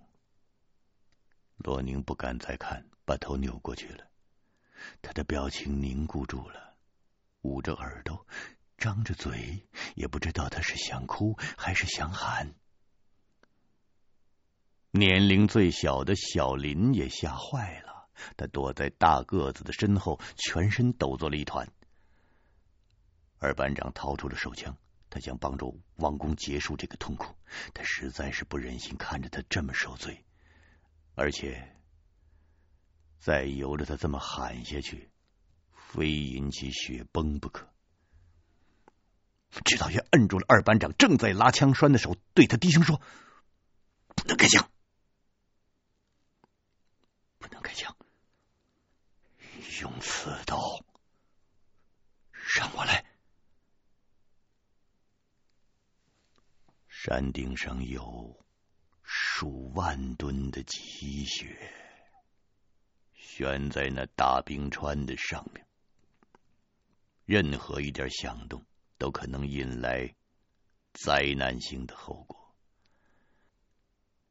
[1.56, 4.08] 罗宁不敢再看，把头扭过去了。
[5.00, 6.76] 他的表情凝固住了，
[7.42, 8.26] 捂着耳朵，
[8.84, 12.54] 张着嘴，也不知道他是想哭还是想喊。
[14.90, 21.66] 年龄最小的小林也吓坏了，他躲在大个子的身后，全身抖作了一团。
[23.38, 24.76] 二班长掏出了手枪。
[25.08, 27.34] 他想帮助王工结束这个痛苦，
[27.72, 30.22] 他实在是不忍心看着他这么受罪，
[31.14, 31.74] 而且
[33.18, 35.10] 再由着他这么喊下去，
[35.72, 37.73] 非引起血崩不可。
[39.62, 43.00] 指导员摁住了二班长正在拉枪栓的手，对他低声说
[44.16, 44.68] ：“不能开枪，
[47.38, 47.96] 不能开枪，
[49.80, 50.84] 用刺刀，
[52.56, 53.04] 让我来。”
[56.88, 58.44] 山顶上有
[59.02, 61.70] 数万吨的积雪，
[63.14, 65.66] 悬在那大冰川的上面。
[67.26, 68.64] 任何一点响动
[68.98, 70.14] 都可能引来
[70.92, 72.54] 灾难性的后果。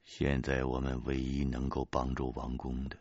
[0.03, 2.97] 现在我们唯一能够帮助王公的，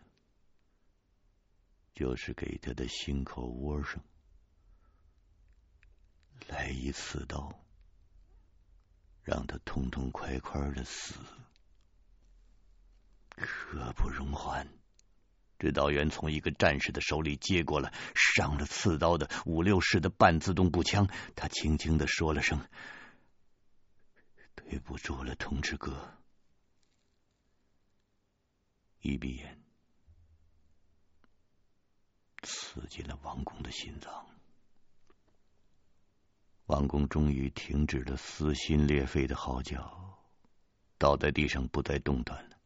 [1.95, 4.03] 就是给他的心口窝上
[6.49, 7.59] 来一刺刀。
[9.25, 11.15] 让他痛痛快快的死，
[13.37, 14.67] 刻不容缓。
[15.63, 22.67] 指导员从一个战士的手里接过了上了刺刀的五六式的半自动步枪，他轻轻的说了声
[24.57, 26.19] ：“对不住了，同志哥。”
[29.03, 29.63] 一闭眼，
[32.43, 34.27] 刺进了王公的心脏。
[36.67, 40.19] 王公终于停止了撕心裂肺的嚎叫，
[40.99, 42.59] 倒在地上不再动弹了，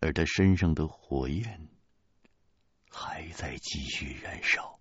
[0.00, 1.70] 而他身上的火焰
[2.90, 4.78] 还在继续燃烧。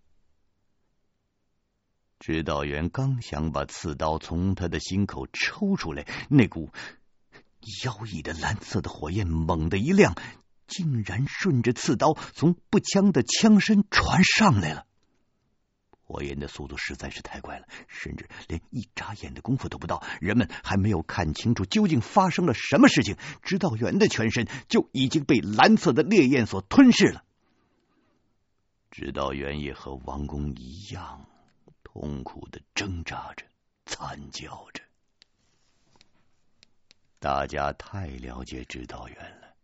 [2.20, 6.72] 指导员刚想把刺刀从他的心口抽出来，那股
[7.86, 10.16] 妖异的蓝色的火焰猛地一亮，
[10.68, 14.88] 竟然顺着刺刀从步枪的枪身传上来了。
[15.92, 27.26] 火焰的速度实在是太快了，甚至连一眨眼的功夫都不到，人们还没有看清楚究竟发生了什么事情，指导员的全身就已经被蓝色的烈焰所吞噬了。
[28.90, 31.26] 指导员也和王公一样，
[31.84, 33.46] 痛苦的挣扎着，
[33.86, 34.84] 惨叫着。
[37.20, 39.56] 大家太了解指导员了，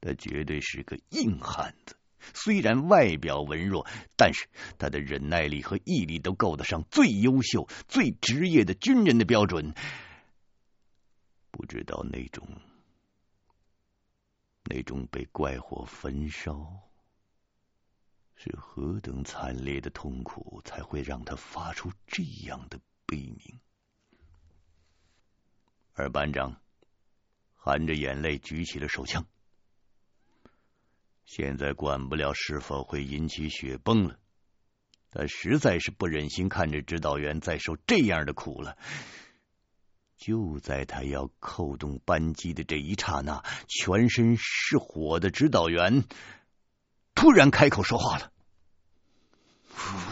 [0.00, 1.96] 他绝对是个硬汉子。
[2.34, 3.86] 虽然外表文弱，
[4.16, 4.48] 但是
[4.78, 9.74] 他的忍耐力和毅力都够得上最优秀、最职业的军人的标准。
[11.50, 12.46] 不知道那种
[14.64, 16.85] 那种被怪火焚烧
[18.36, 23.60] 是何等惨烈的痛苦，才会让他发出这样的悲鸣。
[25.94, 26.60] 而班长
[27.54, 29.26] 含着眼泪举起了手枪。
[31.24, 34.18] 现在管不了是否会引起雪崩了，
[35.10, 38.76] 他实在是不忍心看着指导员再受这样的苦了。
[40.16, 46.04] 就在他要扣动扳机的这一刹那，全身是火的指导员
[47.16, 48.30] 突然开口说话了：“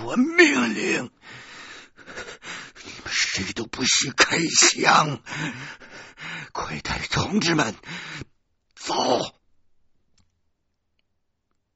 [0.05, 5.23] 我命令你们谁都不许开枪，
[6.53, 7.77] 快带同志们
[8.75, 8.95] 走。”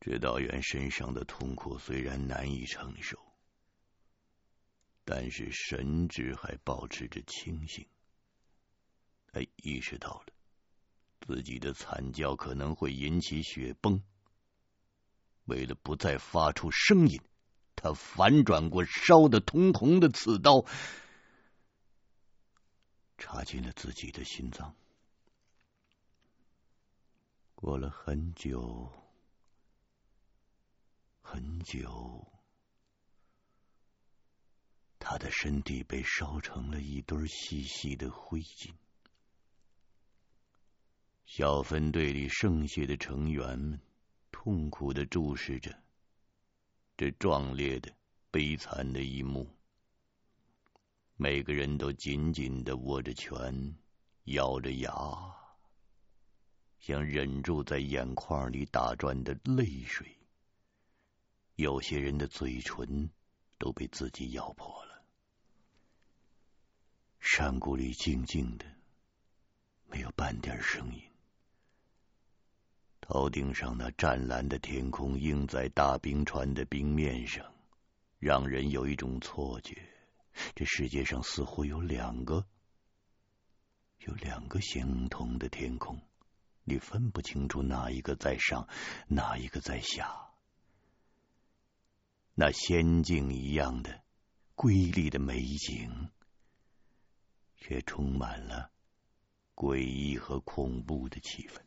[0.00, 3.18] 指导员身上的痛苦虽然难以承受，
[5.04, 7.86] 但是神智还保持着清醒。
[9.30, 10.32] 他意识到了
[11.20, 14.02] 自己的惨叫可能会引起雪崩，
[15.49, 17.20] 为了不再发出声音，
[17.74, 20.64] 他反转过烧得通红的刺刀，
[23.16, 24.76] 插进了自己的心脏。
[27.55, 28.92] 过了很久。
[31.20, 32.26] 很久，
[34.99, 38.72] 他的身体被烧成了一堆细细的灰烬。
[41.26, 43.78] 小分队里剩下的成员们
[44.41, 45.76] 痛苦的注视着
[46.97, 47.93] 这壮烈的、
[48.30, 49.51] 悲惨的一幕。
[51.16, 53.74] 每个人都紧紧的握着拳，
[54.26, 54.93] 咬着牙，
[56.78, 60.16] 想忍住在眼眶里打转的泪水。
[61.57, 63.11] 有些人的嘴唇
[63.59, 65.03] 都被自己咬破了。
[67.18, 68.64] 山谷里静静的，
[69.89, 71.03] 没有半点声音。
[73.09, 77.54] 头顶上那湛蓝的天空映在大冰川的冰面上，
[78.18, 79.82] 让人有一种错觉：
[80.54, 82.46] 这世界上似乎有两个，
[84.00, 85.98] 有两个相同的天空，
[86.64, 88.68] 你分不清楚哪一个在上，
[89.09, 90.28] 哪一个在下。
[92.34, 94.02] 那仙境一样的
[94.54, 96.11] 瑰丽的美景，
[97.56, 98.70] 却充满了
[99.54, 101.62] 诡异和恐怖的气氛。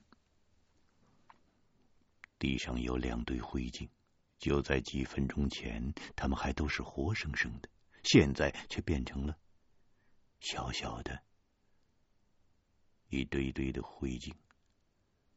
[2.42, 3.88] 地上有两堆灰烬，
[4.39, 7.70] 就在几分钟前，他们还都是活生生的，
[8.02, 9.38] 现在却变成了
[10.39, 11.22] 小小的、
[13.10, 14.34] 一堆堆的灰烬，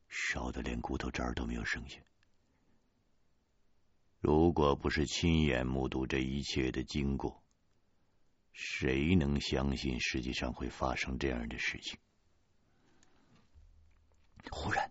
[0.09, 2.00] 烧得连骨头渣都没有剩下。
[4.18, 7.44] 如果不是亲眼目睹这一切的经过，
[8.55, 11.98] 谁能相信世界上会发生这样的事情？
[14.50, 14.90] 忽然，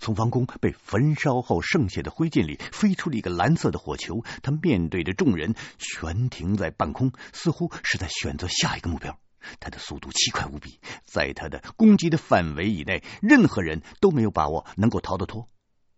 [0.00, 9.18] 从王宫被焚烧后剩下的灰烬里飞出了一个蓝色的火球，他面对着众人，悬停在半空，似乎是在选择下一个目标。
[9.60, 15.50] 他的速度奇快无比，在他的攻击的范围以内，任何人都没有把握能够逃得脱。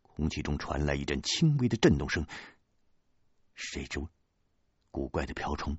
[0.02, 2.26] 空气中传来一阵轻微的震动声。
[3.54, 4.00] 谁知
[4.90, 5.78] 古怪的瓢虫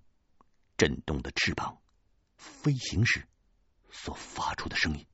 [0.77, 1.79] 震动的翅膀
[2.37, 3.27] 飞行时
[3.91, 5.05] 所发出的声音。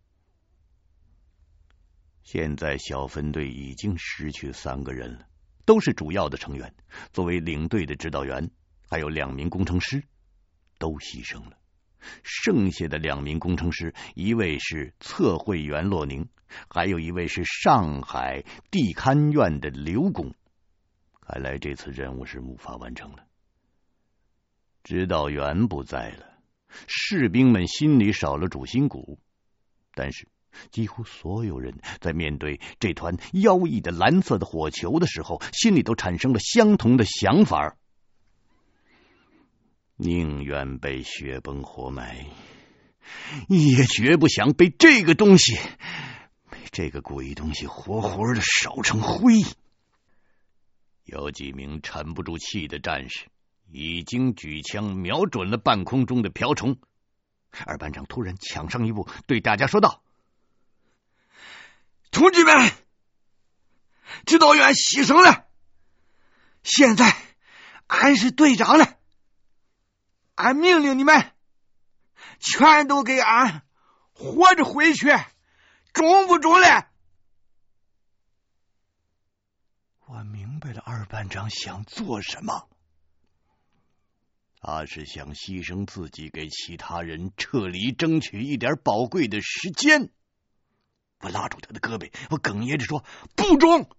[2.24, 5.28] 现在小分队已经失去三个人了，
[5.66, 6.74] 都是主要的成员。
[7.12, 8.50] 作为领队的指导员，
[8.90, 10.04] 还有两名工程师
[10.80, 11.58] 都牺牲了。
[12.24, 16.28] 剩下的两名工程师，一位是测绘员洛宁，
[16.68, 20.34] 还有一位是上海地勘院的刘工。
[21.22, 23.26] 看来这次任务是无法完成了。
[24.84, 26.26] 指导员不在了，
[26.88, 29.18] 士兵们心里少了主心骨。
[29.94, 30.28] 但是，
[30.72, 37.76] 几乎所有人在面对这团妖异的蓝色的火球的时候，心里都产生了相同的想法：
[39.96, 42.26] 宁愿被雪崩活埋，
[43.48, 45.56] 也绝不想被这个东西、
[46.50, 49.34] 被这个鬼东西活活的烧成灰。
[51.06, 53.28] 有几名沉不住气的战士
[53.70, 56.78] 已经举枪瞄准了半空中的瓢虫。
[57.66, 60.02] 二班长突然抢上一步，对大家说道
[62.14, 62.72] ：“同志们，
[64.26, 65.48] 指导员牺牲了，
[66.62, 67.18] 现在
[67.88, 68.98] 俺是队长了，
[70.36, 71.32] 俺命令你们
[72.40, 73.64] 全都给俺
[74.14, 75.10] 活着回去，
[75.92, 76.86] 中不中嘞？”
[80.06, 82.70] 我明白了二班长想做什么？
[84.62, 90.12] 他是想牺牲自己，给其他人撤离争取一点宝贵的时间。
[91.24, 93.06] 我拉住他的胳膊，我哽咽着说
[93.36, 93.90] ：“不中，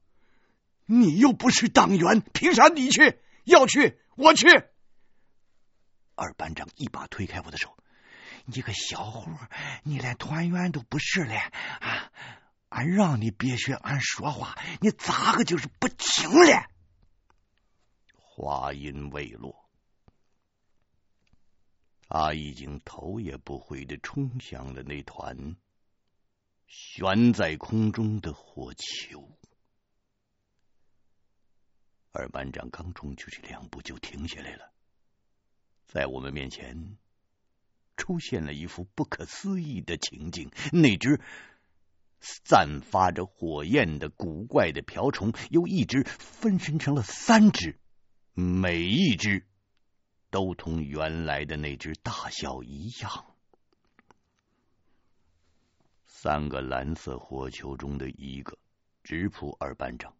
[0.84, 3.18] 你又不是党员，凭啥你去？
[3.44, 4.46] 要去，我去。”
[6.14, 7.76] 二班长一把推开我的手
[8.44, 9.26] ：“你个小伙，
[9.84, 11.34] 你连团员都不是了
[11.80, 12.12] 啊！
[12.68, 16.66] 俺让你别学俺说话，你咋个就是不听了？”
[18.36, 19.68] 话音未落，
[22.06, 25.56] 他已经头也不回的冲向了那团。
[26.66, 29.38] 悬在空中的火球，
[32.12, 34.72] 二班长刚冲出去两步就停下来了，
[35.86, 36.96] 在我们面前
[37.96, 41.20] 出现了一幅不可思议的情景：那只
[42.20, 47.78] 散发着火焰的古怪的瓢虫，由一只分身成了三只，
[48.32, 49.46] 每一只
[50.30, 53.33] 都同原来的那只大小一样。
[56.24, 58.56] 三个蓝色火球中的一个
[59.02, 60.16] 直扑二班长，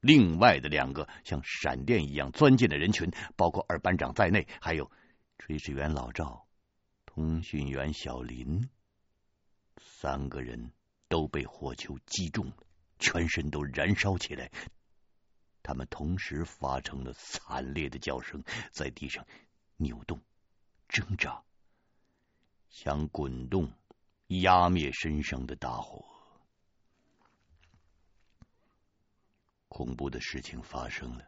[0.00, 4.90] 另外的两个像闪电一样钻进了人群，包括二班长在内，还有
[5.38, 6.48] 炊事员老赵、
[7.06, 8.68] 通讯员小林，
[9.76, 10.72] 三个人
[11.06, 12.56] 都被火球击中了，
[12.98, 14.50] 全身都燃烧起来。
[15.62, 18.42] 他们同时发成了惨烈的叫声，
[18.72, 19.24] 在地上
[19.76, 20.20] 扭动、
[20.88, 21.44] 挣扎，
[22.70, 23.72] 想滚动。
[24.28, 26.04] 压灭身上的大火，
[29.68, 31.24] 恐怖的事情发生了。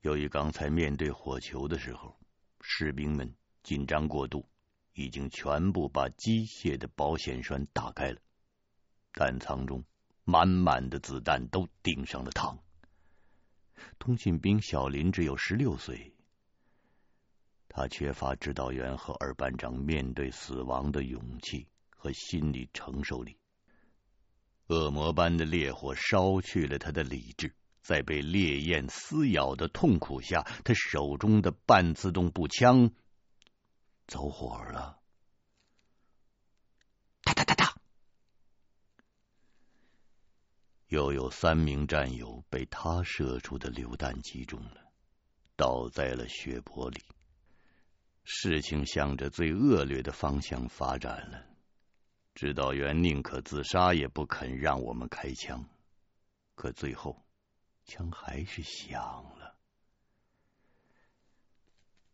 [0.00, 2.18] 由于刚才面对火球的时候，
[2.62, 4.48] 士兵们紧张过度，
[4.94, 8.20] 已经全部把机械的保险栓打开了，
[9.12, 9.84] 弹仓中
[10.24, 12.58] 满满的子弹都顶上了膛。
[13.98, 16.14] 通信兵小林只有十六岁。
[17.72, 23.38] 他缺乏指导员和二班长面对死亡的勇气和心理承受力。
[24.66, 32.90] 恶魔般的烈火烧去了他的理智，在被烈焰撕咬的痛苦下，他手中的半自动步枪
[34.08, 35.00] 走火了。
[37.22, 37.76] 哒哒哒哒，
[40.88, 44.92] 又有三名战友被他射出的榴弹击中了，
[45.54, 47.00] 倒在了血泊里。
[48.24, 51.44] 事情向着最恶劣的方向发展了。
[52.34, 55.68] 指导员宁可自杀，也不肯让我们开枪。
[56.54, 57.24] 可最后，
[57.84, 59.00] 枪还是响
[59.38, 59.58] 了。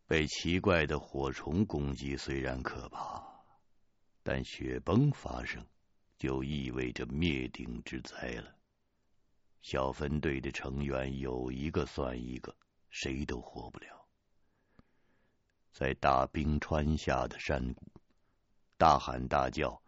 [0.07, 3.21] 被奇怪的火虫攻击虽然可怕，
[4.23, 5.65] 但雪崩发生
[6.17, 8.55] 就意味着灭顶之灾了。
[9.61, 12.55] 小分队的成员有一个算一个，
[12.89, 13.96] 谁都活不了。
[15.71, 17.83] 在大冰川下的山谷，
[18.77, 19.81] 大喊大叫，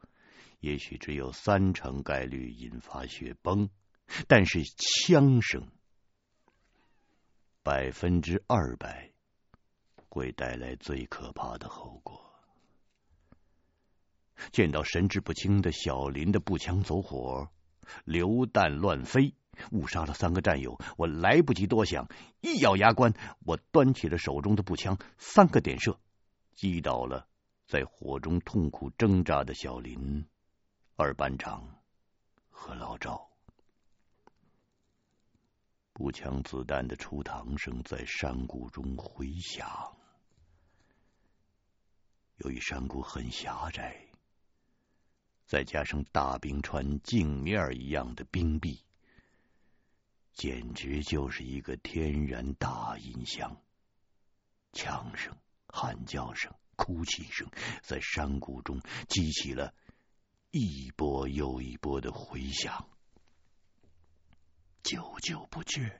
[0.59, 3.69] 也许只有三成概率引发雪崩，
[4.27, 5.67] 但是枪声
[7.63, 9.11] 百分之二百
[10.09, 12.25] 会带来最可怕的后果。
[14.51, 17.49] 见到神志不清的小林的步枪走火，
[18.05, 19.33] 榴弹乱飞。
[19.71, 22.07] 误杀了三个战友，我来不及多想，
[22.41, 23.13] 一咬牙关，
[23.45, 25.99] 我端起了手中的步枪，三个点射，
[26.53, 27.27] 击倒了
[27.67, 30.25] 在火中痛苦挣扎的小林、
[30.95, 31.79] 二班长
[32.49, 33.29] 和老赵。
[35.93, 39.97] 步枪子弹的出膛声在山谷中回响。
[42.37, 44.07] 由于山谷很狭窄，
[45.45, 48.81] 再加上大冰川镜面一样的冰壁。
[50.39, 53.61] 简直就是一个天然大音箱，
[54.71, 55.35] 枪声、
[55.67, 57.45] 喊叫声、哭泣声
[57.83, 58.79] 在山谷中
[59.09, 59.73] 激起了
[60.51, 62.87] 一波又一波的回响，
[64.81, 65.98] 久久不绝。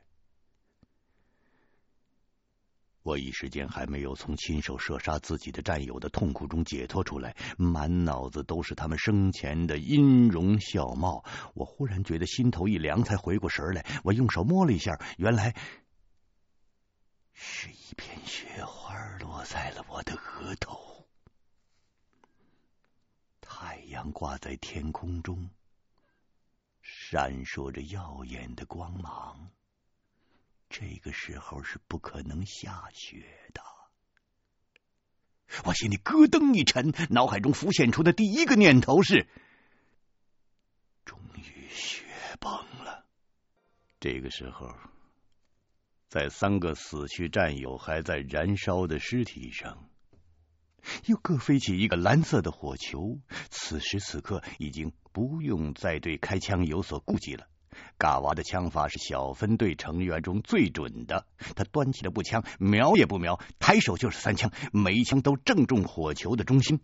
[3.09, 11.25] 我一时间还没有从亲手射杀自己的战友的痛苦中解脱出来，满脑子都是他们生前的音容笑貌。
[11.55, 13.83] 我忽然觉得心头一凉，才回过神来。
[14.03, 15.55] 我用手摸了一下，原来
[17.33, 21.07] 是一片雪花落在了我的额头。
[23.41, 25.49] 太阳挂在天空中，
[26.83, 29.49] 闪烁着耀眼的光芒。
[30.69, 33.61] 这个时候是不可能下雪的。
[35.65, 39.27] 我心里咯噔一沉，脑海中浮现出的第一个念头是：
[41.05, 42.05] 终于雪
[42.39, 42.51] 崩
[42.83, 43.07] 了。
[43.99, 44.75] 这个时候，
[46.07, 49.89] 在三个死去战友还在燃烧的尸体上，
[51.07, 53.19] 又各飞起一个蓝色的火球。
[53.49, 57.47] 此时此刻，已经不用再对开枪有所顾忌了。
[57.97, 61.25] 嘎娃的枪法是小分队成员中最准的，
[61.55, 66.79] 他端起了步枪，瞄也不瞄，抬手就是三枪，每一枪都正中火球的中心。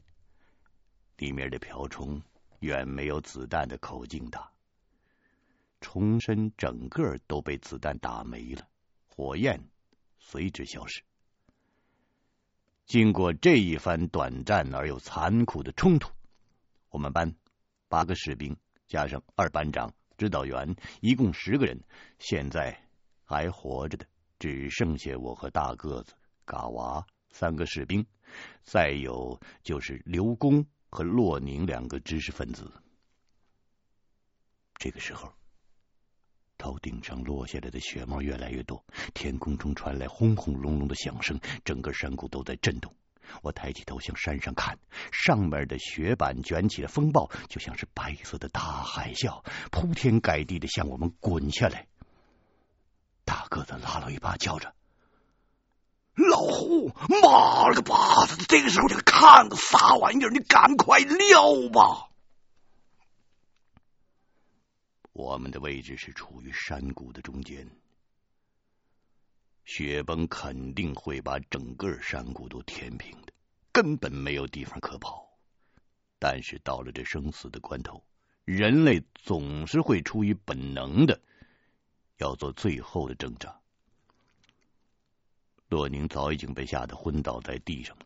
[1.18, 2.22] 里面的瓢虫
[2.60, 4.52] 远没有子弹的口径大，
[5.80, 8.68] 虫身整个都被子弹打没了，
[9.08, 9.70] 火焰
[10.20, 11.04] 随之消失。
[12.86, 16.12] 经过这一番短暂而又残酷的冲突，
[16.90, 17.34] 我们班
[17.88, 19.94] 八个士兵加上二班长。
[20.18, 21.80] 指导员一共十个人，
[22.20, 22.78] 现在
[23.24, 24.06] 还活着的
[24.40, 26.14] 只剩下我和大个子
[26.46, 28.06] 嘎娃三个士兵，
[28.64, 32.72] 再有就是刘工和洛宁两个知识分子。
[34.78, 35.32] 这个时候，
[36.58, 42.94] 头顶上落下来的雪帽越来越多，天空中传来轰轰隆隆的响声，整个山谷都在震动。
[43.42, 44.78] 我抬起头向山上看，
[45.12, 51.88] 上面的雪板卷起了风暴，就像是白色的大海啸，铺天盖地的向我们滚下来。
[53.24, 54.74] 大个子拉了一把，叫着
[56.16, 56.90] ：“老胡，
[57.22, 58.46] 妈了个巴子的！
[58.46, 60.30] 这个时候你看个啥玩意儿？
[60.30, 62.10] 你赶快撂吧！”
[65.12, 67.68] 我们的位置是处于山谷的中间。
[69.66, 73.34] 雪崩肯定会把整个山谷都填平的，
[73.72, 75.28] 根本没有地方可跑。
[76.20, 78.04] 但是到了这生死的关头，
[78.46, 81.20] 人类总是会出于本能的
[82.18, 83.60] 要做最后的挣扎。
[85.68, 88.06] 洛宁早已经被吓得昏倒在地上了，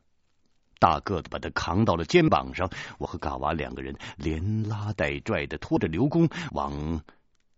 [0.80, 7.04] 大个子把他扛到了肩膀上，我和嘎娃两个人连拉带拽的拖着刘工往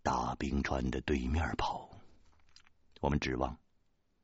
[0.02, 1.88] 大冰川的对面跑。
[3.00, 3.56] 我们指望。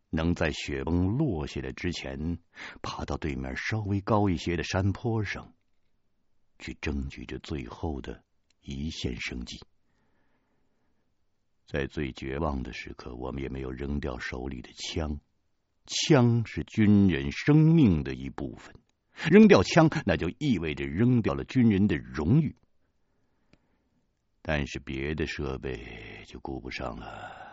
[0.09, 2.37] 能在雪崩落下来之前，
[2.81, 5.53] 爬到对面稍微高一些的山坡上，
[6.59, 8.23] 去争取这最后的
[8.61, 9.59] 一线生机。
[11.65, 15.19] 在最绝望的时刻，我们也没有扔掉手里的枪。
[15.85, 18.75] 枪是军人生命的一部分，
[19.29, 22.55] 扔掉枪，那就意味着扔掉了军人的荣誉。
[24.41, 27.46] 但是别的设备就顾不上了。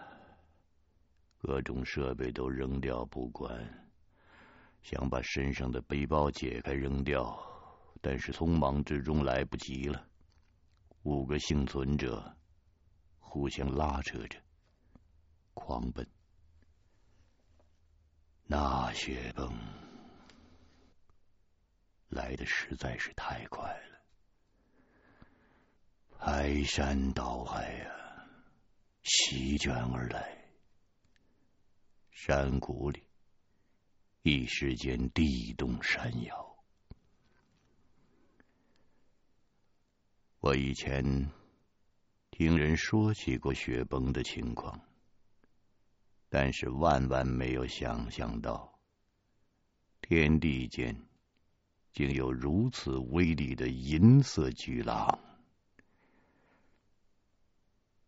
[1.47, 3.90] 各种设备都扔掉不管，
[4.82, 7.38] 想把身上的背包解开扔掉，
[8.01, 10.09] 但是匆忙之中来不及了。
[11.03, 12.34] 五个幸存者
[13.18, 14.38] 互相拉扯着，
[15.53, 16.09] 狂奔。
[18.47, 19.53] 那雪崩
[22.09, 23.99] 来的实在是太快了，
[26.18, 28.24] 排山倒海啊，
[29.03, 30.42] 席卷而来。
[32.15, 33.03] 山谷里，
[34.23, 36.57] 一时间地动山摇。
[40.39, 41.29] 我以前
[42.31, 44.81] 听人说起过雪崩的情况，
[46.29, 48.79] 但是万万没有想象到，
[50.01, 50.97] 天地间
[51.93, 55.19] 竟有如此威力的银色巨浪。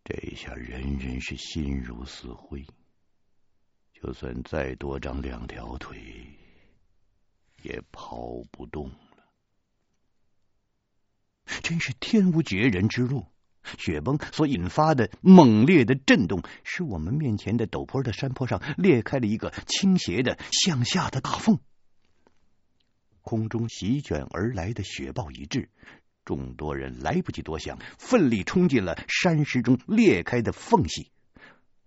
[0.04, 2.64] 这下人人是心如死灰。
[4.02, 5.98] 就算再多长两条腿，
[7.62, 8.96] 也跑不动了。
[11.62, 13.26] 真是天无绝人之路！
[13.78, 21.58] 雪崩所引发的猛烈的震动，使我们面前的陡坡的山坡上裂开了一个倾斜的向下的大缝。
[23.22, 25.68] 空中席卷而来的雪暴一至，
[26.24, 31.10] 众多人来不及多想，奋力冲进了山石中裂开的缝隙。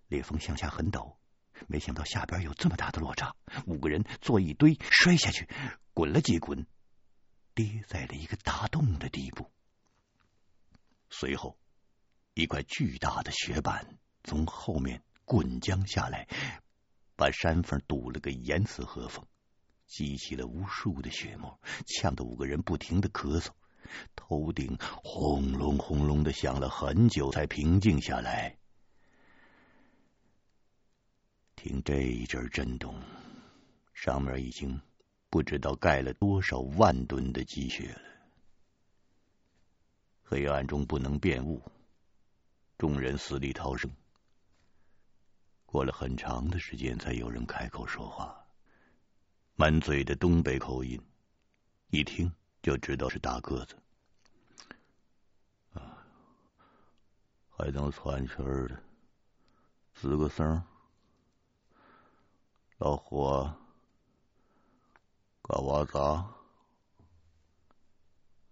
[0.08, 1.19] 裂缝向下很陡。
[1.68, 3.36] 没想到下边有这么大的落差，
[3.66, 5.48] 五个人坐一堆摔下去，
[5.94, 6.66] 滚了几滚，
[7.54, 9.52] 跌在了一个大洞的地部。
[11.10, 11.58] 随后，
[12.36, 16.28] 一块巨大的雪板从后面滚将下来，
[17.16, 19.26] 把山缝堵了个严丝合缝，
[19.88, 23.50] 激起了无数的雪沫，呛得五个人不停的咳嗽，
[24.16, 28.59] 头顶轰隆轰隆的响了很久才平静下来。
[31.62, 32.96] 听这一阵震动，
[33.92, 34.80] 上面已经
[35.30, 38.02] 不知道盖了多少万吨的积雪了。
[40.24, 41.62] 黑暗中不能辨物，
[42.78, 43.92] 众人死里逃生。
[45.66, 48.42] 过了很长的时间，才有人开口说话，
[49.56, 50.98] 满嘴的东北口音，
[51.90, 53.76] 一听就知道是大个子。
[55.74, 56.08] 啊，
[57.50, 58.82] 还能喘气儿的，
[60.00, 60.64] 吱个声。
[62.80, 63.30] 老胡，
[65.42, 66.00] 嘎娃子，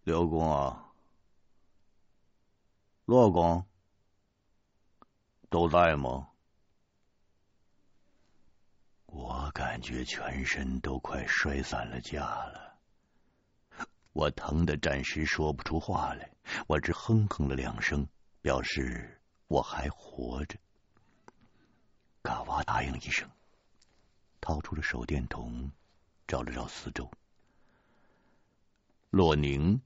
[0.04, 0.92] 刘公啊，
[3.06, 3.66] 罗公，
[5.50, 6.28] 都在吗？
[9.06, 12.78] 我感觉全身都快摔散了架了，
[14.12, 16.30] 我疼的暂时说不出话来，
[16.68, 18.06] 我只哼哼了两声，
[18.42, 20.60] 表示我还活着。
[22.22, 23.26] 嘎娃答应一声。
[24.48, 25.70] 掏出了手电筒，
[26.26, 27.12] 照了照四周。
[29.10, 29.82] 洛宁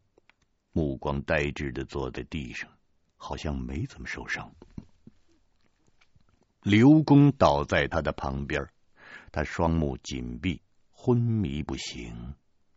[0.71, 2.69] 目光呆滞的坐在地上，
[3.17, 4.53] 好像没怎么受伤。
[6.61, 8.63] 刘公倒在他的旁边，
[9.31, 12.35] 他双目紧闭，昏迷不醒。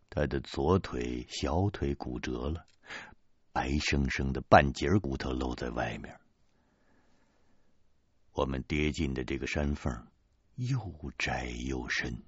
[0.09, 2.65] 他的左腿、小腿骨折了，
[3.51, 6.19] 白生生的半截骨头露在外面。
[8.31, 10.07] 我们跌进的这个山缝。
[10.55, 12.23] 又窄又深，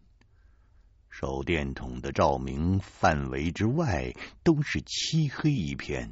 [1.09, 4.13] 手电筒的照明范围之外
[4.43, 6.11] 都是漆黑一片，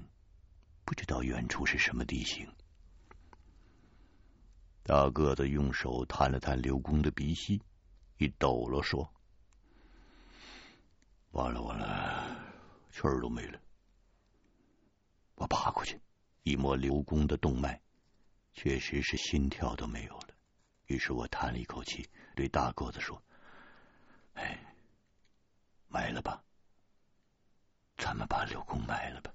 [0.86, 2.48] 不知道远处是什么地形。
[4.84, 7.62] 大个子用手探了探刘公的鼻息，
[8.18, 9.12] 一抖了说
[11.32, 12.38] ：“完了完了，
[12.92, 13.60] 气儿都没了。”
[15.36, 16.00] 我爬过去
[16.44, 17.82] 一摸刘公的动脉，
[18.54, 20.25] 确实是心跳都没有了。
[20.88, 23.22] 于是我叹了一口气，对大个子说
[24.36, 24.58] ：“哎，
[25.88, 26.44] 埋了吧，
[27.98, 29.34] 咱们把刘公埋了吧。”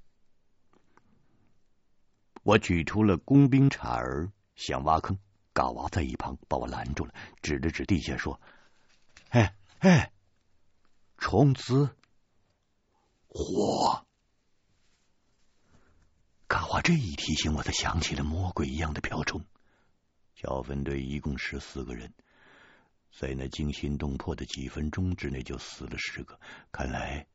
[2.42, 5.18] 我取出了工兵铲儿，想挖坑，
[5.53, 8.40] 嘎娃在一旁把我拦住了，指了指地下说
[9.30, 10.12] ：“哎哎，
[11.18, 11.96] 虫子，
[13.28, 14.07] 火！”
[16.48, 19.44] 嘎娃这一提醒，我才想起了魔鬼一样的瓢虫。
[20.41, 22.11] 小分队一共十四个人，
[23.12, 26.41] 在那惊心动魄的几分钟之内就死了十个。
[26.72, 27.26] 看来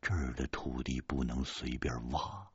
[0.00, 2.48] 这儿的土地不能随便挖，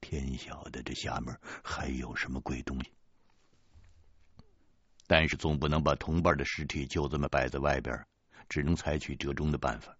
[0.00, 2.90] 天晓得这下面还有什么鬼东西。
[5.06, 8.02] 但是总不能把同伴的尸体就这么摆在外边，
[8.48, 9.94] 只能采取折中的办法。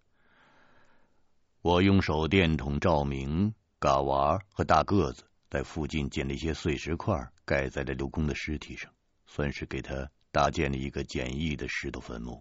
[1.60, 8.90] 我用手电筒照明，嘎娃和大个子在附近捡了一些碎石块，盖在了刘工的尸体上。
[9.34, 12.40] 算是给他搭建了一个简易的石头坟墓。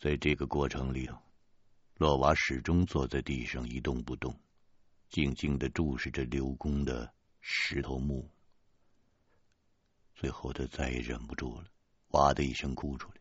[0.00, 1.20] 在这个过程里头，
[1.96, 4.34] 骆娃始终坐在地上一动不动，
[5.10, 8.26] 静静的注视着刘公的石头墓。
[10.14, 11.66] 最后，他再也忍不住了，
[12.12, 13.20] 哇的一声哭出来，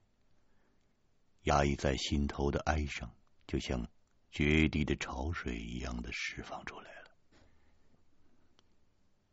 [1.43, 3.13] 压抑在心头的哀伤，
[3.45, 3.85] 就像
[4.31, 7.11] 决堤的潮水一样的释放出来了。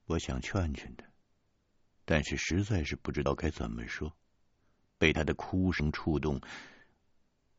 [0.06, 1.13] 我想劝劝他。
[2.04, 4.14] 但是实在是不知道该怎么说，
[4.98, 6.40] 被他的哭声触动，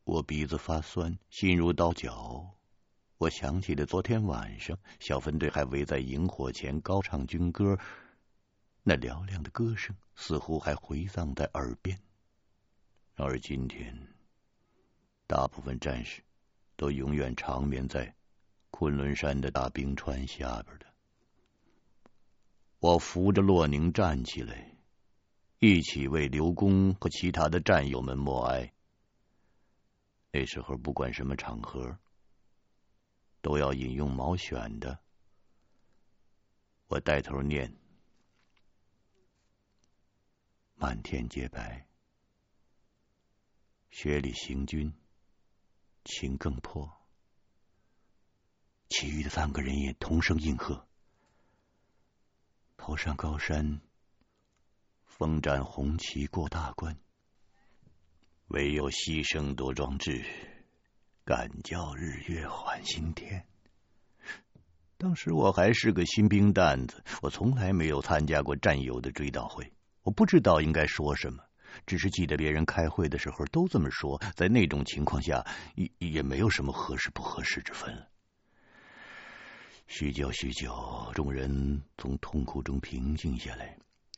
[0.04, 2.56] 我鼻子发酸，心如刀绞。
[3.18, 7.80] 我想起了昨天晚上，小分队还围在营火前高唱军歌，
[8.84, 11.98] 那嘹亮的歌声似乎还回荡在耳边。
[13.16, 13.98] 而今天，
[15.26, 16.22] 大部分战士
[16.76, 18.14] 都永远长眠在
[18.70, 20.86] 昆仑山的大冰川下边的。
[22.86, 24.78] 我扶着洛宁站起来，
[25.58, 28.76] 一起为刘公和其他的战友们默哀。
[30.32, 31.98] 那时候不管什么场合，
[33.42, 35.00] 都要引用毛选的。
[36.86, 37.76] 我带头念
[40.78, 41.88] ：“满天洁白，
[43.90, 44.94] 雪里行军，
[46.04, 46.88] 情更迫。”
[48.90, 50.88] 其余的三个人也同声应和。
[52.88, 53.82] 头上高山，
[55.06, 56.96] 风展红旗过大关。
[58.50, 60.24] 唯有牺牲多壮志，
[61.24, 63.44] 敢叫日月换新天。
[64.98, 69.74] 当时我还是个新兵蛋子，我从来没有参加过战友的追悼会，
[70.04, 71.44] 我不知道应该说什么，
[71.88, 78.08] 只是记得别人开会的时候都这么说，在那种情况下，也也没有什么合适不合适之分了。
[79.88, 83.78] 许久许久，众人从痛苦中平静下来，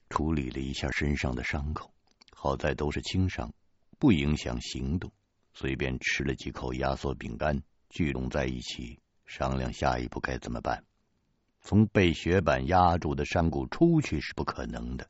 [0.09, 1.91] 处理了一下身上的伤口。
[2.34, 3.53] 好在都是轻伤，
[3.99, 5.11] 不影响行动。
[5.53, 10.84] 随便吃了几口压缩饼干，聚拢在一起，商量下一步该怎么办。
[11.61, 15.07] 从被雪板压住的山谷出去是不可能的，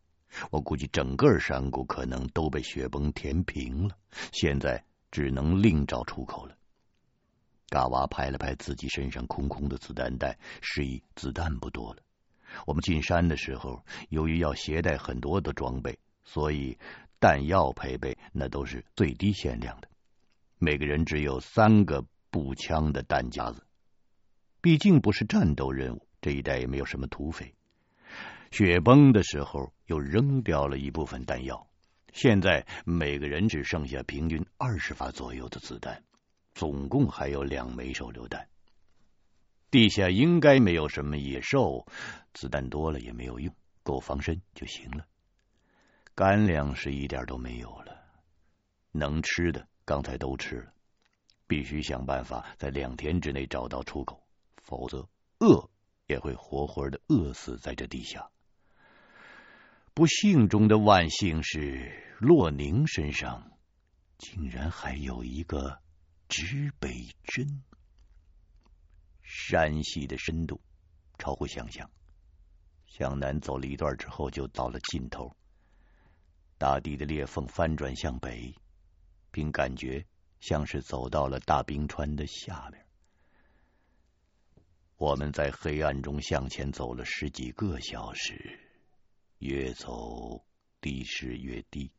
[0.51, 3.95] 我估计整个山谷可能都被雪崩填平了。
[4.33, 6.57] 现在只能另找出口了。
[7.69, 12.01] 嘎娃拍了拍自己身上空空的子弹袋，示意子弹不多了。
[12.65, 16.77] 我们进山的时候，由于要携带很多的装备，所以
[17.19, 19.89] 弹药配备那都是最低限量的，
[20.57, 23.65] 每个人只有三个步枪的弹夹子。
[24.61, 27.53] 毕竟不是战斗任务，这一带也没有什么土匪。
[28.49, 31.67] 雪崩的时候又扔掉了一部分弹药，
[32.13, 36.01] 现在每个人只剩下平均二十发左右的子弹，
[36.57, 38.49] 总共还有两枚手榴弹。
[39.69, 41.85] 地下应该没有什么野兽，
[42.33, 43.53] 子弹多了也没有用，
[43.83, 45.05] 够防身就行了。
[46.15, 47.95] 干粮是一点都没有了，
[48.91, 50.73] 能吃的刚才都吃了，
[51.45, 54.19] 必须想办法在两天之内找到出口，
[54.57, 55.69] 否则饿
[56.07, 58.27] 也会活活的饿死在这地下。
[59.93, 63.51] 不幸中的万幸是，洛宁身上
[64.17, 65.77] 竟然还有一个
[66.27, 66.89] 指北
[67.23, 67.63] 针。
[69.21, 70.61] 山系的深度
[71.17, 71.89] 超乎想象，
[72.85, 75.35] 向南走了一段之后，就到了尽头。
[76.57, 78.55] 大地的裂缝翻转向北，
[79.31, 80.05] 并感觉
[80.39, 82.85] 像是走到了大冰川的下面。
[84.95, 88.59] 我们在黑暗中向前走了十几个小时，
[89.37, 90.43] 越走
[90.81, 91.91] 地势越低，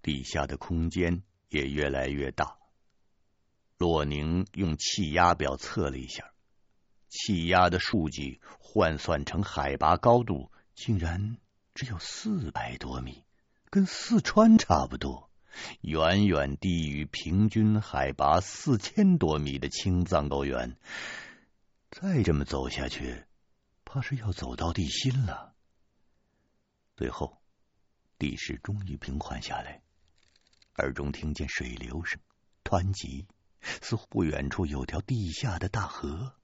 [0.00, 2.58] 地下的空间也越来越大。
[3.78, 6.32] 洛宁用气压表测了一下。
[7.08, 11.38] 气压的数据换算成海拔高度，竟然
[11.74, 13.24] 只有四百多米，
[13.70, 15.30] 跟四川差不多，
[15.80, 20.76] 远远低于平均海拔四千多米的青藏高原。
[21.90, 23.24] 再这么走下去，
[23.84, 25.54] 怕是要走到地心了。
[26.96, 27.40] 最后，
[28.18, 29.82] 地势终于平缓下来，
[30.76, 32.20] 耳中听见水流声，
[32.64, 33.26] 湍急，
[33.62, 36.34] 似乎不远处有条地下的大河。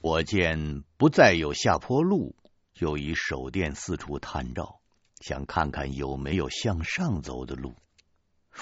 [0.00, 2.34] 我见不再有下坡路，
[2.74, 4.80] 就以手电四处探照，
[5.20, 7.74] 想看看有没有向上走的路。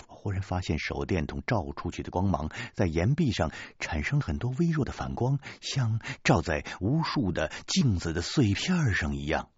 [0.07, 3.51] 忽然发现手电筒照出去的光芒在岩壁上
[3.81, 9.51] 产生很多微弱的反光，像照在无数的镜子的碎片上一样。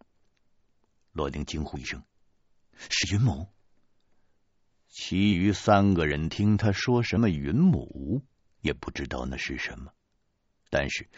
[1.12, 2.02] 罗宁惊呼一声
[2.88, 3.48] ：“是云母！”
[4.92, 8.22] 其余三个人听他说什么云母，
[8.60, 9.92] 也不知道那是什么，
[10.70, 11.08] 但是。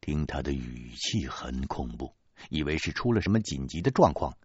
[0.00, 2.14] 听他的语气很恐怖，
[2.48, 4.38] 以为是出了什么紧急的状况，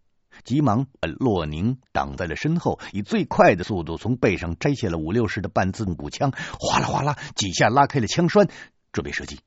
[0.44, 8.50] 急忙把洛宁挡在了身后，以最快的速度从背上摘下了五六式的半自动步枪，哗啦哗啦几下拉开了枪栓，
[8.92, 9.40] 准备射击。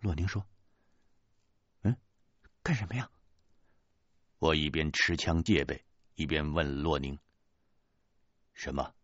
[0.00, 0.44] 洛宁说
[1.82, 1.96] ：“嗯，
[2.62, 3.08] 干什么呀？”
[4.40, 5.84] 我一边持枪戒备，
[6.16, 7.18] 一边问洛宁
[8.56, 8.94] ：“什么？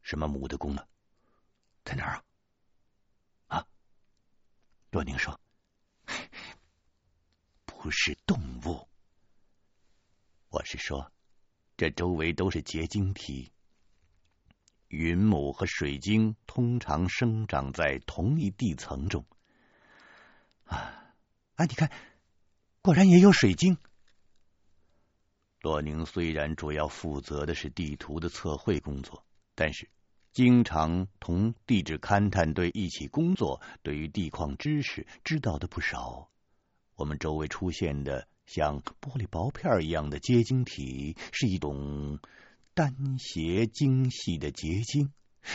[0.00, 0.88] 什么母的宫呢？
[1.84, 2.24] 在哪儿
[3.46, 3.66] 啊？”
[4.90, 5.38] 骆宁说
[7.66, 8.88] ：“不是动物，
[10.48, 11.12] 我是说，
[11.76, 13.52] 这周围都是结晶体。
[14.88, 19.26] 云母和水晶通常生长在同一地层中。
[20.64, 21.14] 啊
[21.56, 21.64] 啊！
[21.66, 21.92] 你看，
[22.80, 23.76] 果然也有水晶。”
[25.64, 29.88] 洛宁虽然主要负责的是地图的测绘工作，但是。
[30.34, 36.28] 经常同地质勘探队一起工作，对于地矿知识知道的不少。
[36.96, 42.18] 我们周围出现的像玻璃薄片一样的结晶体，是一种
[42.74, 45.12] 单斜晶系的结晶，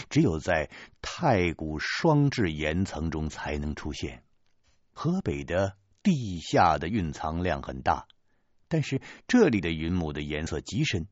[0.10, 0.70] 只有在
[1.02, 4.24] 太古双质岩层中才能出现。
[4.94, 8.08] 河北的地下的蕴藏量很大，
[8.70, 11.08] 但是这里的云母的颜色极深，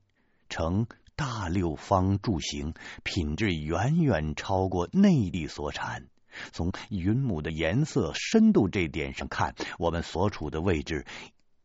[0.47, 0.87] 呈。
[1.17, 6.05] 大六方柱形，品质远远超过内地所产。
[6.53, 11.07] 从云母的颜色深度这点上看，我们所处的位置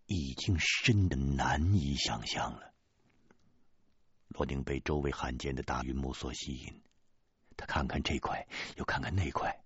[0.07, 2.73] 已经深得难以想象了。
[4.29, 6.81] 罗宁被周围罕见的大云母所吸引，
[7.59, 9.63] 他看看这块，又看看那块。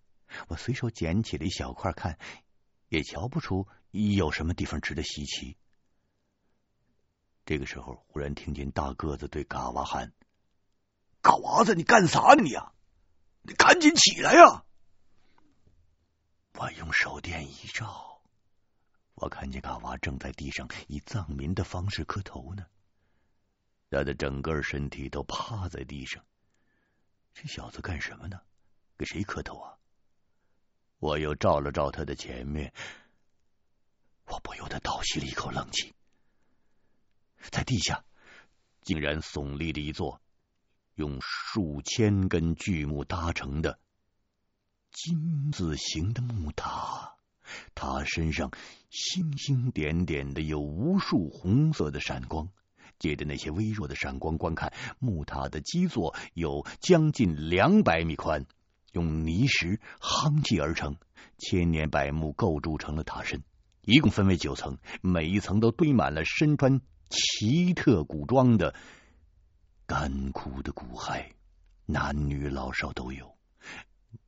[0.48, 2.18] 我随手捡起了一小块看，
[2.88, 5.56] 也瞧不出有什么地方值得稀奇。
[7.46, 10.12] 这个时候，忽然听见大个子对嘎娃喊
[11.22, 12.42] ：“嘎娃子，你干啥呢？
[12.42, 12.72] 你呀，
[13.42, 14.64] 你赶紧起来呀！”
[16.58, 18.20] 我用手电一照，
[19.14, 22.66] 我看见嘎娃正在地上以藏民的方式磕头呢。
[23.90, 26.24] 他的整个身体都趴在地上。
[27.32, 28.40] 这小子干什么呢？
[28.98, 29.78] 给谁磕头啊？
[30.98, 32.74] 我又照了照他的前面，
[34.24, 35.94] 我不由得倒吸了一口冷气。
[37.40, 38.04] 在地下，
[38.82, 40.20] 竟然耸立着一座
[40.94, 43.78] 用数千根巨木搭成的
[44.92, 47.14] 金字形的木塔。
[47.76, 48.50] 塔身上
[48.90, 52.48] 星星点点的，有无数红色的闪光，
[52.98, 58.46] 借着那些微弱的闪光观看，木塔的基座有将近两百米宽，
[58.90, 60.96] 用泥石夯砌而成，
[61.38, 63.44] 千年柏木构筑成了塔身，
[63.82, 68.74] 一共分为九层，每一层都堆满了身穿奇特古装的
[69.86, 71.32] 干枯的骨骸，
[71.86, 73.36] 男女老少都有。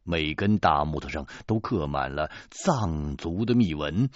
[0.04, 4.08] 每根大木头上都刻满了藏族的密文。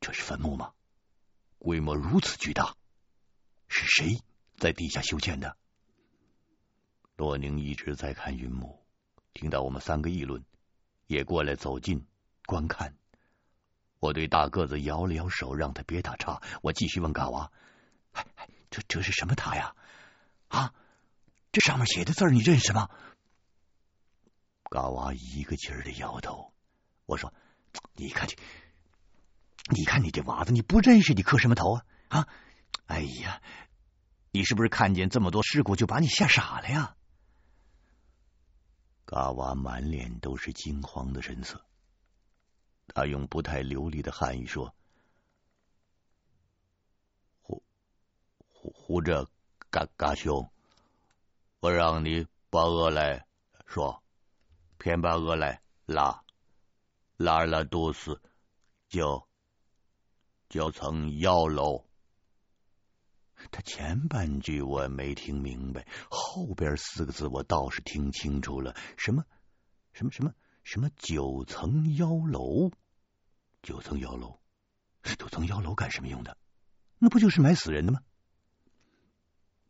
[0.00, 0.72] 这是坟墓吗？
[1.58, 2.76] 规模如此巨大，
[3.66, 4.20] 是谁
[4.56, 5.56] 在地下修建的？
[7.16, 8.84] 洛宁一直在看云母，
[9.32, 10.44] 听到我们三个议论，
[11.08, 12.06] 也过来走近
[12.46, 12.94] 观看。
[14.00, 16.40] 我对大个子摇了摇手，让他别打岔。
[16.62, 17.50] 我继续问嘎娃：“，
[18.70, 19.74] 这这是什么塔呀？
[20.48, 20.72] 啊，
[21.50, 22.90] 这上面写的字你认识吗？”
[24.70, 26.52] 嘎娃一个劲儿的摇头。
[27.06, 27.32] 我说
[27.96, 28.36] ：“你看这，
[29.74, 31.84] 你看你这娃子，你不认识你磕什么头啊？
[32.08, 32.28] 啊！
[32.86, 33.42] 哎呀，
[34.30, 36.94] 你是不是看见这么多事故就把你吓傻了呀？”
[39.04, 41.64] 嘎娃满脸都是惊慌的神色。
[42.94, 44.74] 他用不太流利的汉语说
[47.40, 47.62] ：“胡
[48.48, 49.28] 胡胡着
[49.70, 50.50] 嘎嘎兄，
[51.60, 53.26] 我让你把鹅来
[53.66, 54.02] 说。”
[54.80, 56.22] 偏把鹅来拉，
[57.16, 58.22] 拉了肚子，
[58.88, 59.28] 就
[60.48, 61.84] 就成妖喽。
[63.50, 68.76] 他前半句我没听明白，后边四个字我倒是听清楚了。
[68.96, 69.24] 什么
[69.92, 70.32] 什么什么
[70.68, 72.70] 什么九层妖楼？
[73.62, 74.38] 九层妖楼？
[75.16, 76.36] 九层妖楼干什么用的？
[76.98, 78.02] 那不就是埋死人的吗？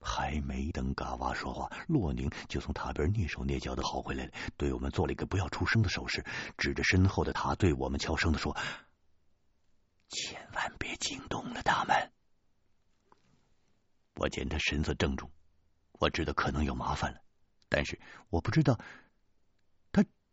[0.01, 6.26] 还没等嘎娃说话，洛宁就从塔边蹑手蹑脚的跑回来了，对我们做了一个不要出声的手势，
[6.57, 8.57] 指着身后的塔对我们悄声的说
[10.11, 12.11] ：“千万别惊动了他们。”
[14.18, 15.30] 我见他神色郑重，
[15.92, 17.20] 我知道可能有麻烦了，
[17.68, 18.80] 但是我不知道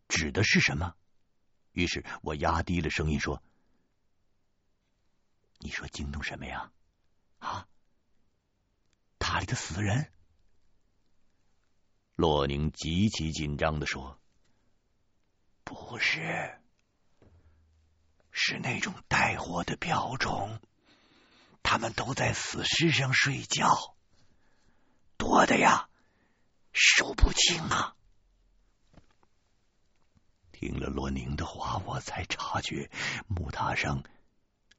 [0.08, 0.94] 指的是什么，
[1.72, 3.42] 于是我压低了声音说
[5.58, 6.70] ：“你说惊动什么呀？
[7.38, 7.68] 啊？”
[9.18, 10.12] 塔里的死人，
[12.14, 14.20] 洛宁极其紧张的说
[15.64, 16.60] ：“不是，
[18.30, 20.60] 是那种带火的瓢虫，
[21.62, 23.96] 他们都在死尸上睡觉，
[25.16, 25.88] 多的呀，
[26.72, 27.95] 数不清啊。”
[30.58, 32.90] 听了罗宁的话，我才察觉
[33.28, 34.02] 木塔上。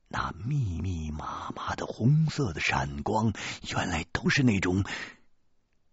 [0.07, 3.31] 那密密麻麻的红色的闪光，
[3.69, 4.83] 原来都是那种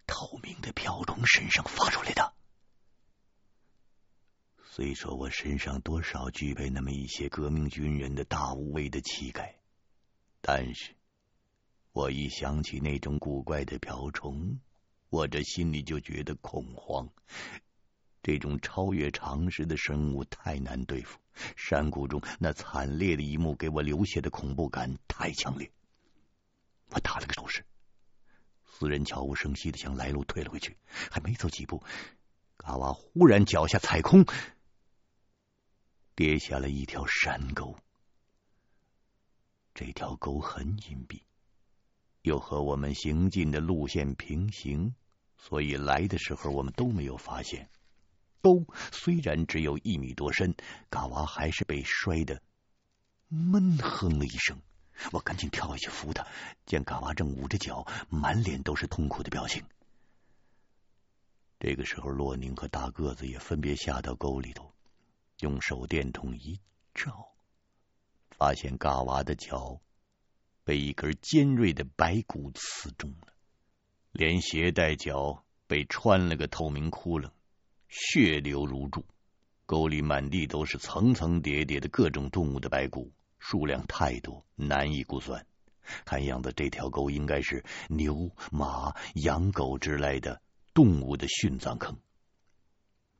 [0.06, 2.32] 透明的瓢虫身上发出来的。
[4.64, 9.56] 虽说我身上多少具备那么一些革命军人的大无畏的气概，
[10.40, 10.96] 但是
[11.92, 14.60] 我一想起那种古怪的瓢虫，
[15.10, 17.10] 我这心里就觉得恐慌。
[18.24, 21.20] 这种超越常识的生物太难对付。
[21.56, 25.70] 山谷中那惨烈的一幕给我留下的恐怖感太强烈。
[26.88, 27.66] 我打了个手势，
[28.64, 30.78] 四人悄无声息的向来路退了回去。
[31.10, 31.82] 还没走几步，
[32.56, 34.24] 嘎娃忽然脚下踩空，
[36.14, 37.76] 跌下了一条山沟。
[39.74, 41.20] 这条沟很隐蔽，
[42.22, 44.94] 又和我们行进的路线平行，
[45.36, 47.68] 所以来的时候我们都没有发现。
[48.44, 50.54] 沟虽然只有一米多深，
[50.90, 52.42] 嘎娃还是被摔得
[53.28, 54.60] 闷哼了一声。
[55.12, 56.26] 我赶紧跳下去扶他，
[56.66, 59.64] 见嘎娃正捂着脚，满脸都是痛苦的表情。
[61.58, 64.74] 这个时候，洛宁和大个子也分别下到沟里头，
[65.40, 66.60] 用手电筒一
[66.92, 67.32] 照，
[68.28, 69.80] 发现嘎娃的脚
[70.64, 73.32] 被一根尖锐的白骨刺中了，
[74.12, 77.30] 连鞋带脚被穿了个透明窟窿。
[77.96, 79.06] 血流如注，
[79.66, 85.46] 沟里满地都是层层叠叠的各种动物的白骨，数量太多，难以估算。
[86.04, 90.42] 看样子，这条沟应该是牛、马、羊、狗之类的
[90.74, 91.96] 动物的殉葬坑。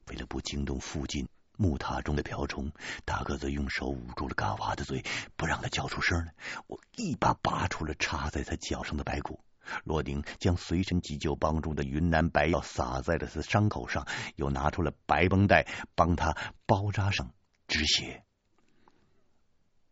[0.08, 2.72] 为了不惊动附近木塔中的瓢虫，
[3.04, 5.04] 大个子用手捂住了嘎娃的嘴，
[5.36, 6.34] 不让他叫出声来。
[6.66, 9.38] 我一把拔出了插在他脚上的白骨。
[9.84, 14.06] 罗丁将随身急救帮中的云南白药撒在了他伤口上，
[14.36, 16.36] 又拿出了白绷带帮他
[16.66, 17.34] 包扎上
[17.66, 18.24] 止血。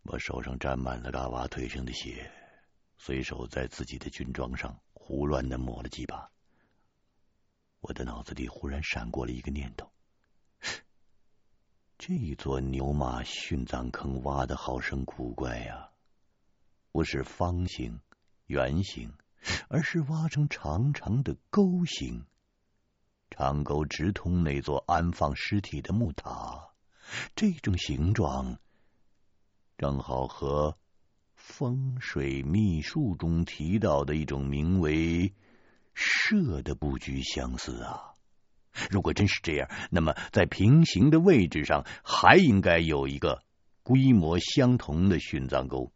[0.02, 2.30] 我手上沾满了嘎娃腿上的血，
[2.98, 6.30] 随手在自己的军装上胡乱的抹了几把。
[7.80, 9.90] 我的脑子里忽然闪过了一个念头：
[11.98, 15.90] 这一座牛马殉葬坑挖的好生古怪呀，
[16.90, 18.00] 不是方形。
[18.48, 19.14] 圆形，
[19.68, 22.24] 而是挖成长长的沟形。
[23.30, 26.68] 长沟直通那座安放尸体的木塔，
[27.34, 28.58] 这种形状
[29.78, 30.76] 正好和
[31.34, 35.34] 风水秘术中提到的一种名为
[35.94, 38.12] “舍”的布局相似啊。
[38.90, 43.42] 如果真是这样，那么在平行的位置上还应该有一个
[43.82, 45.92] 规模相同的殉葬沟。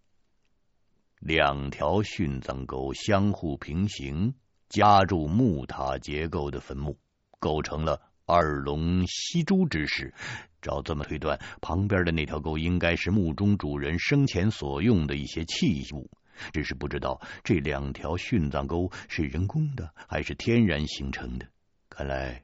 [1.20, 4.34] 两条殉葬沟相互平行，
[4.68, 6.98] 夹住木塔结构的坟墓。
[7.38, 10.14] 构成了二龙戏珠之势。
[10.62, 16.10] 照这么推断，旁边的那条沟应该是墓中主人生前所用的一些器物。
[16.52, 21.46] 只是不知道这两条殉葬沟是人工的还是天然形成的。
[21.88, 22.42] 看来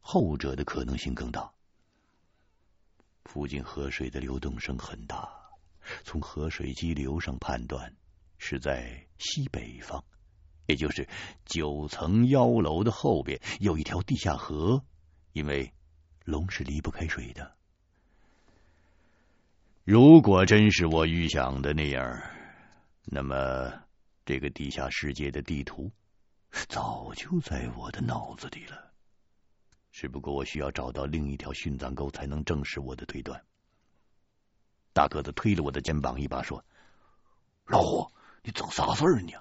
[0.00, 1.50] 后者的可能性更大。
[3.24, 5.28] 附近河水的流动声很大，
[6.02, 7.94] 从河水激流上判断
[8.40, 10.04] 是在西北方。
[10.66, 11.08] 也就是
[11.44, 14.84] 九层妖楼的后边有一条地下河，
[15.32, 15.72] 因为
[16.24, 17.56] 龙是离不开水的。
[19.82, 22.22] 如果真是我预想的那样，
[23.04, 23.82] 那么
[24.24, 25.90] 这个地下世界的地图
[26.68, 28.92] 早就在我的脑子里了。
[29.90, 33.42] 只不过我需要找到另一条殉葬沟，才能证实我的推断。
[34.92, 36.64] 大个子推了我的肩膀一把，说
[37.66, 38.08] ：“老胡，
[38.42, 39.32] 你整啥事儿呢？”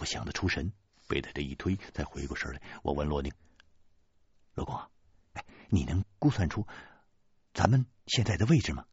[0.00, 0.72] 我想得出神，
[1.06, 2.62] 被他这一推，才回过神来。
[2.82, 3.32] 我问罗宁
[4.54, 4.74] ：“罗公，
[5.34, 6.66] 哎，你能估算出
[7.52, 8.86] 咱们现在的位置吗？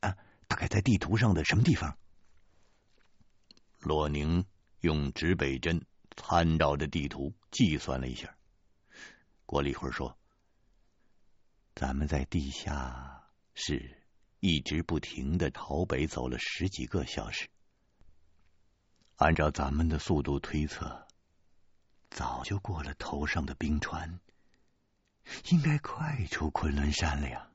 [0.00, 0.16] 啊，
[0.48, 1.98] 大概在地图上的什么地方？”
[3.80, 4.46] 罗宁
[4.80, 5.84] 用指北针
[6.16, 8.34] 参照着地图计算了一下，
[9.44, 10.18] 过了一会儿说
[11.76, 14.02] ：“咱们在地下室
[14.40, 17.46] 一直不停的朝北走了十几个小时。”
[19.16, 21.06] 按照咱们的速度推测，
[22.10, 24.18] 早就过了头上的冰川，
[25.50, 27.48] 应该快出昆仑山了呀。